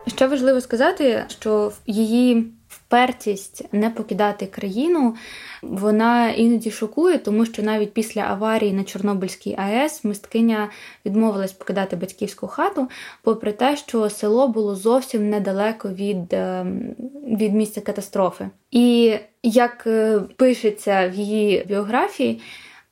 Ще 0.06 0.26
важливо 0.26 0.60
сказати, 0.60 1.24
що 1.28 1.72
її 1.86 2.52
впертість 2.88 3.64
не 3.72 3.90
покидати 3.90 4.46
країну, 4.46 5.14
вона 5.62 6.30
іноді 6.30 6.70
шокує, 6.70 7.18
тому 7.18 7.46
що 7.46 7.62
навіть 7.62 7.92
після 7.92 8.20
аварії 8.20 8.72
на 8.72 8.84
Чорнобильській 8.84 9.54
АЕС 9.58 10.04
мисткиня 10.04 10.70
відмовилась 11.06 11.52
покидати 11.52 11.96
батьківську 11.96 12.46
хату, 12.46 12.88
попри 13.22 13.52
те, 13.52 13.76
що 13.76 14.10
село 14.10 14.48
було 14.48 14.74
зовсім 14.74 15.30
недалеко 15.30 15.88
від, 15.88 16.32
ем, 16.32 16.94
від 17.26 17.54
місця 17.54 17.80
катастрофи. 17.80 18.48
І 18.70 19.16
як 19.42 19.84
е, 19.86 20.20
пишеться 20.36 21.08
в 21.08 21.14
її 21.14 21.64
біографії, 21.68 22.40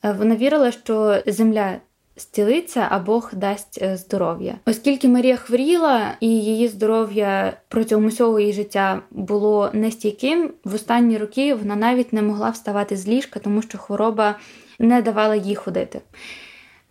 е, 0.04 0.12
вона 0.12 0.36
вірила, 0.36 0.72
що 0.72 1.22
земля 1.26 1.76
стілиться, 2.16 2.86
а 2.90 2.98
Бог 2.98 3.30
дасть 3.32 3.78
е, 3.82 3.96
здоров'я. 3.96 4.58
Оскільки 4.66 5.08
Марія 5.08 5.36
хворіла 5.36 6.16
і 6.20 6.28
її 6.28 6.68
здоров'я 6.68 7.56
протягом 7.68 8.04
усього 8.04 8.40
її 8.40 8.52
життя 8.52 9.02
було 9.10 9.70
нестійким, 9.72 10.50
в 10.64 10.74
останні 10.74 11.18
роки 11.18 11.54
вона 11.54 11.76
навіть 11.76 12.12
не 12.12 12.22
могла 12.22 12.50
вставати 12.50 12.96
з 12.96 13.08
ліжка, 13.08 13.40
тому 13.40 13.62
що 13.62 13.78
хвороба 13.78 14.38
не 14.78 15.02
давала 15.02 15.34
їй 15.34 15.54
ходити. 15.54 16.00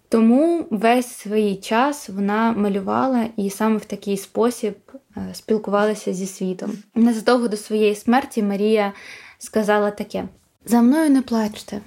Тому 0.10 0.68
весь 0.70 1.08
свій 1.08 1.56
час 1.56 2.10
вона 2.10 2.52
малювала 2.52 3.26
і 3.38 3.50
саме 3.50 3.78
в 3.78 3.86
такий 3.86 4.18
спосіб 4.18 4.76
е, 5.18 5.30
спілкувалася 5.34 6.14
зі 6.14 6.26
світом. 6.26 6.72
Незадовго 6.96 7.48
до 7.48 7.58
своєї 7.58 7.96
смерті 7.96 8.44
Марія 8.44 8.94
сказала 9.38 9.92
таке: 9.92 10.28
за 10.66 10.82
мною 10.82 11.10
не 11.10 11.22
плачте, 11.22 11.82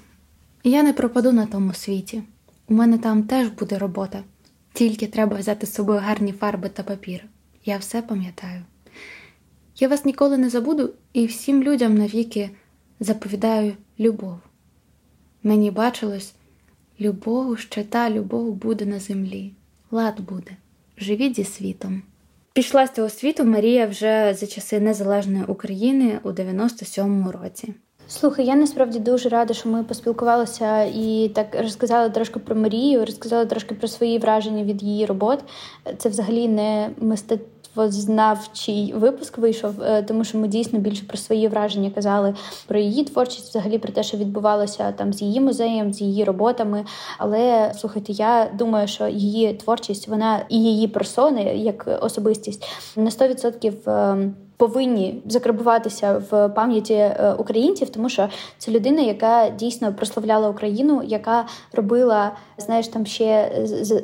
я 0.64 0.82
не 0.82 0.92
пропаду 0.92 1.32
на 1.32 1.46
тому 1.46 1.74
світі. 1.74 2.22
У 2.68 2.74
мене 2.74 2.98
там 2.98 3.22
теж 3.22 3.48
буде 3.48 3.78
робота, 3.78 4.24
тільки 4.72 5.06
треба 5.06 5.36
взяти 5.36 5.66
з 5.66 5.74
собою 5.74 6.00
гарні 6.00 6.32
фарби 6.32 6.68
та 6.68 6.82
папір. 6.82 7.24
Я 7.64 7.78
все 7.78 8.02
пам'ятаю. 8.02 8.62
Я 9.76 9.88
вас 9.88 10.04
ніколи 10.04 10.38
не 10.38 10.50
забуду 10.50 10.90
і 11.12 11.26
всім 11.26 11.62
людям 11.62 11.98
навіки 11.98 12.50
заповідаю 13.00 13.72
любов. 14.00 14.38
Мені 15.42 15.70
бачилось, 15.70 16.34
любов, 17.00 17.58
ще 17.58 17.84
та 17.84 18.10
любов 18.10 18.54
буде 18.54 18.86
на 18.86 19.00
землі, 19.00 19.52
лад 19.90 20.20
буде, 20.20 20.50
живіть 20.96 21.36
зі 21.36 21.44
світом. 21.44 22.02
Пішла 22.52 22.86
з 22.86 22.92
цього 22.92 23.08
світу 23.08 23.44
Марія 23.44 23.86
вже 23.86 24.34
за 24.34 24.46
часи 24.46 24.80
Незалежної 24.80 25.44
України 25.44 26.20
у 26.22 26.28
97-му 26.28 27.32
році. 27.32 27.74
Слухай, 28.10 28.46
я 28.46 28.54
насправді 28.54 28.98
дуже 28.98 29.28
рада, 29.28 29.54
що 29.54 29.68
ми 29.68 29.84
поспілкувалися 29.84 30.82
і 30.82 31.30
так 31.34 31.46
розказали 31.62 32.10
трошки 32.10 32.38
про 32.38 32.56
Марію, 32.56 33.04
розказали 33.04 33.46
трошки 33.46 33.74
про 33.74 33.88
свої 33.88 34.18
враження 34.18 34.64
від 34.64 34.82
її 34.82 35.06
робот. 35.06 35.38
Це 35.98 36.08
взагалі 36.08 36.48
не 36.48 36.90
мистецтвознавчий 36.96 38.92
випуск 38.96 39.38
вийшов, 39.38 39.82
е, 39.82 40.02
тому 40.02 40.24
що 40.24 40.38
ми 40.38 40.48
дійсно 40.48 40.78
більше 40.78 41.04
про 41.06 41.16
свої 41.16 41.48
враження 41.48 41.90
казали 41.90 42.34
про 42.66 42.78
її 42.78 43.04
творчість, 43.04 43.48
взагалі 43.48 43.78
про 43.78 43.92
те, 43.92 44.02
що 44.02 44.16
відбувалося 44.16 44.92
там 44.92 45.12
з 45.12 45.22
її 45.22 45.40
музеєм, 45.40 45.92
з 45.92 46.00
її 46.00 46.24
роботами. 46.24 46.84
Але 47.18 47.72
слухайте, 47.76 48.12
я 48.12 48.50
думаю, 48.58 48.88
що 48.88 49.08
її 49.08 49.54
творчість, 49.54 50.08
вона 50.08 50.40
і 50.48 50.62
її 50.62 50.88
персони 50.88 51.42
як 51.42 51.98
особистість 52.02 52.68
на 52.96 53.10
100% 53.10 54.32
повинні 54.58 55.22
закарбуватися 55.26 56.22
в 56.30 56.48
пам'яті 56.48 56.94
е, 56.94 57.34
українців, 57.38 57.90
тому 57.90 58.08
що 58.08 58.28
це 58.58 58.70
людина, 58.70 59.02
яка 59.02 59.48
дійсно 59.48 59.94
прославляла 59.94 60.48
Україну, 60.48 61.02
яка 61.04 61.46
робила, 61.72 62.32
знаєш, 62.58 62.88
там 62.88 63.06
ще 63.06 63.52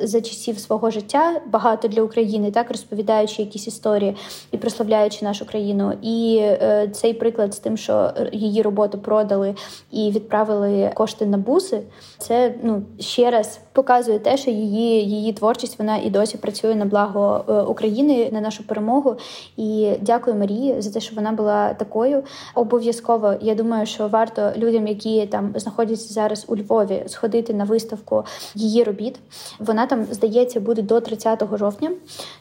за 0.01 0.21
часів 0.21 0.59
свого 0.59 0.89
життя 0.89 1.41
багато 1.45 1.87
для 1.87 2.01
України, 2.01 2.51
так 2.51 2.71
розповідаючи 2.71 3.41
якісь 3.41 3.67
історії 3.67 4.15
і 4.51 4.57
прославляючи 4.57 5.25
нашу 5.25 5.45
країну. 5.45 5.93
І 6.01 6.37
е, 6.41 6.89
цей 6.93 7.13
приклад 7.13 7.53
з 7.53 7.59
тим, 7.59 7.77
що 7.77 8.11
її 8.31 8.61
роботу 8.61 8.97
продали 8.97 9.55
і 9.91 10.11
відправили 10.11 10.91
кошти 10.93 11.25
на 11.25 11.37
буси, 11.37 11.81
це 12.17 12.53
ну 12.63 12.83
ще 12.99 13.31
раз 13.31 13.59
показує 13.75 14.19
те, 14.19 14.37
що 14.37 14.51
її 14.51 15.09
її 15.09 15.33
творчість 15.33 15.79
вона 15.79 15.97
і 15.97 16.09
досі 16.09 16.37
працює 16.37 16.75
на 16.75 16.85
благо 16.85 17.45
е, 17.49 17.61
України 17.61 18.29
на 18.31 18.41
нашу 18.41 18.67
перемогу. 18.67 19.15
І 19.57 19.91
дякую 20.01 20.35
Марії 20.35 20.81
за 20.81 20.91
те, 20.91 20.99
що 20.99 21.15
вона 21.15 21.31
була 21.31 21.73
такою. 21.73 22.23
Обов'язково 22.55 23.33
я 23.41 23.55
думаю, 23.55 23.85
що 23.85 24.07
варто 24.07 24.51
людям, 24.57 24.87
які 24.87 25.25
там 25.25 25.53
знаходяться 25.55 26.13
зараз 26.13 26.45
у 26.47 26.57
Львові, 26.57 27.03
сходити 27.07 27.53
на 27.53 27.63
виставку 27.63 28.23
її 28.55 28.83
робіт. 28.83 29.19
Вона 29.59 29.85
там 29.85 30.05
здається 30.11 30.59
буде 30.59 30.81
до 30.81 31.01
30 31.01 31.43
жовтня. 31.57 31.91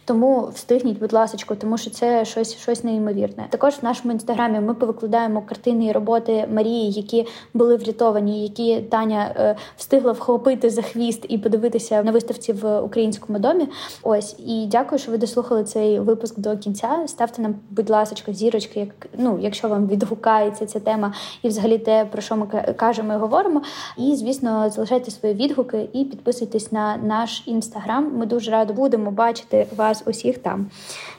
Тому 0.04 0.48
встигніть, 0.54 0.98
будь 0.98 1.12
ласка, 1.12 1.54
тому 1.54 1.78
що 1.78 1.90
це 1.90 2.24
щось 2.24 2.56
щось 2.56 2.84
неймовірне. 2.84 3.46
Також 3.50 3.74
в 3.74 3.84
нашому 3.84 4.12
інстаграмі 4.12 4.60
ми 4.60 4.74
повикладаємо 4.74 5.42
картини 5.42 5.86
і 5.86 5.92
роботи 5.92 6.48
Марії, 6.54 6.90
які 6.90 7.26
були 7.54 7.76
врятовані, 7.76 8.42
які 8.42 8.80
Таня 8.80 9.34
е, 9.36 9.56
встигла 9.76 10.12
вхопити 10.12 10.70
за 10.70 10.82
хвіст 10.82 11.23
і 11.28 11.38
подивитися 11.38 12.02
на 12.02 12.10
виставці 12.10 12.52
в 12.52 12.80
українському 12.80 13.38
домі. 13.38 13.68
Ось 14.02 14.37
і 14.46 14.66
дякую, 14.70 14.98
що 14.98 15.10
ви 15.10 15.18
дослухали 15.18 15.64
цей 15.64 16.00
випуск 16.00 16.38
до 16.38 16.56
кінця. 16.56 16.98
Ставте 17.06 17.42
нам, 17.42 17.54
будь 17.70 17.90
ласка 17.90 18.32
зірочки, 18.32 18.80
як 18.80 19.06
ну, 19.18 19.38
якщо 19.40 19.68
вам 19.68 19.87
відгукається 19.87 20.66
ця 20.66 20.80
тема, 20.80 21.14
і 21.42 21.48
взагалі 21.48 21.78
те, 21.78 22.04
про 22.04 22.22
що 22.22 22.37
ми 22.37 22.46
кажемо 22.76 23.14
і 23.14 23.16
говоримо. 23.16 23.62
І 23.98 24.16
звісно, 24.16 24.70
залишайте 24.70 25.10
свої 25.10 25.34
відгуки 25.34 25.88
і 25.92 26.04
підписуйтесь 26.04 26.72
на 26.72 26.96
наш 26.96 27.42
інстаграм. 27.46 28.12
Ми 28.16 28.26
дуже 28.26 28.50
радо 28.50 28.74
будемо 28.74 29.10
бачити 29.10 29.66
вас 29.76 30.02
усіх 30.06 30.38
там. 30.38 30.66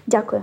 Дякую. 0.07 0.41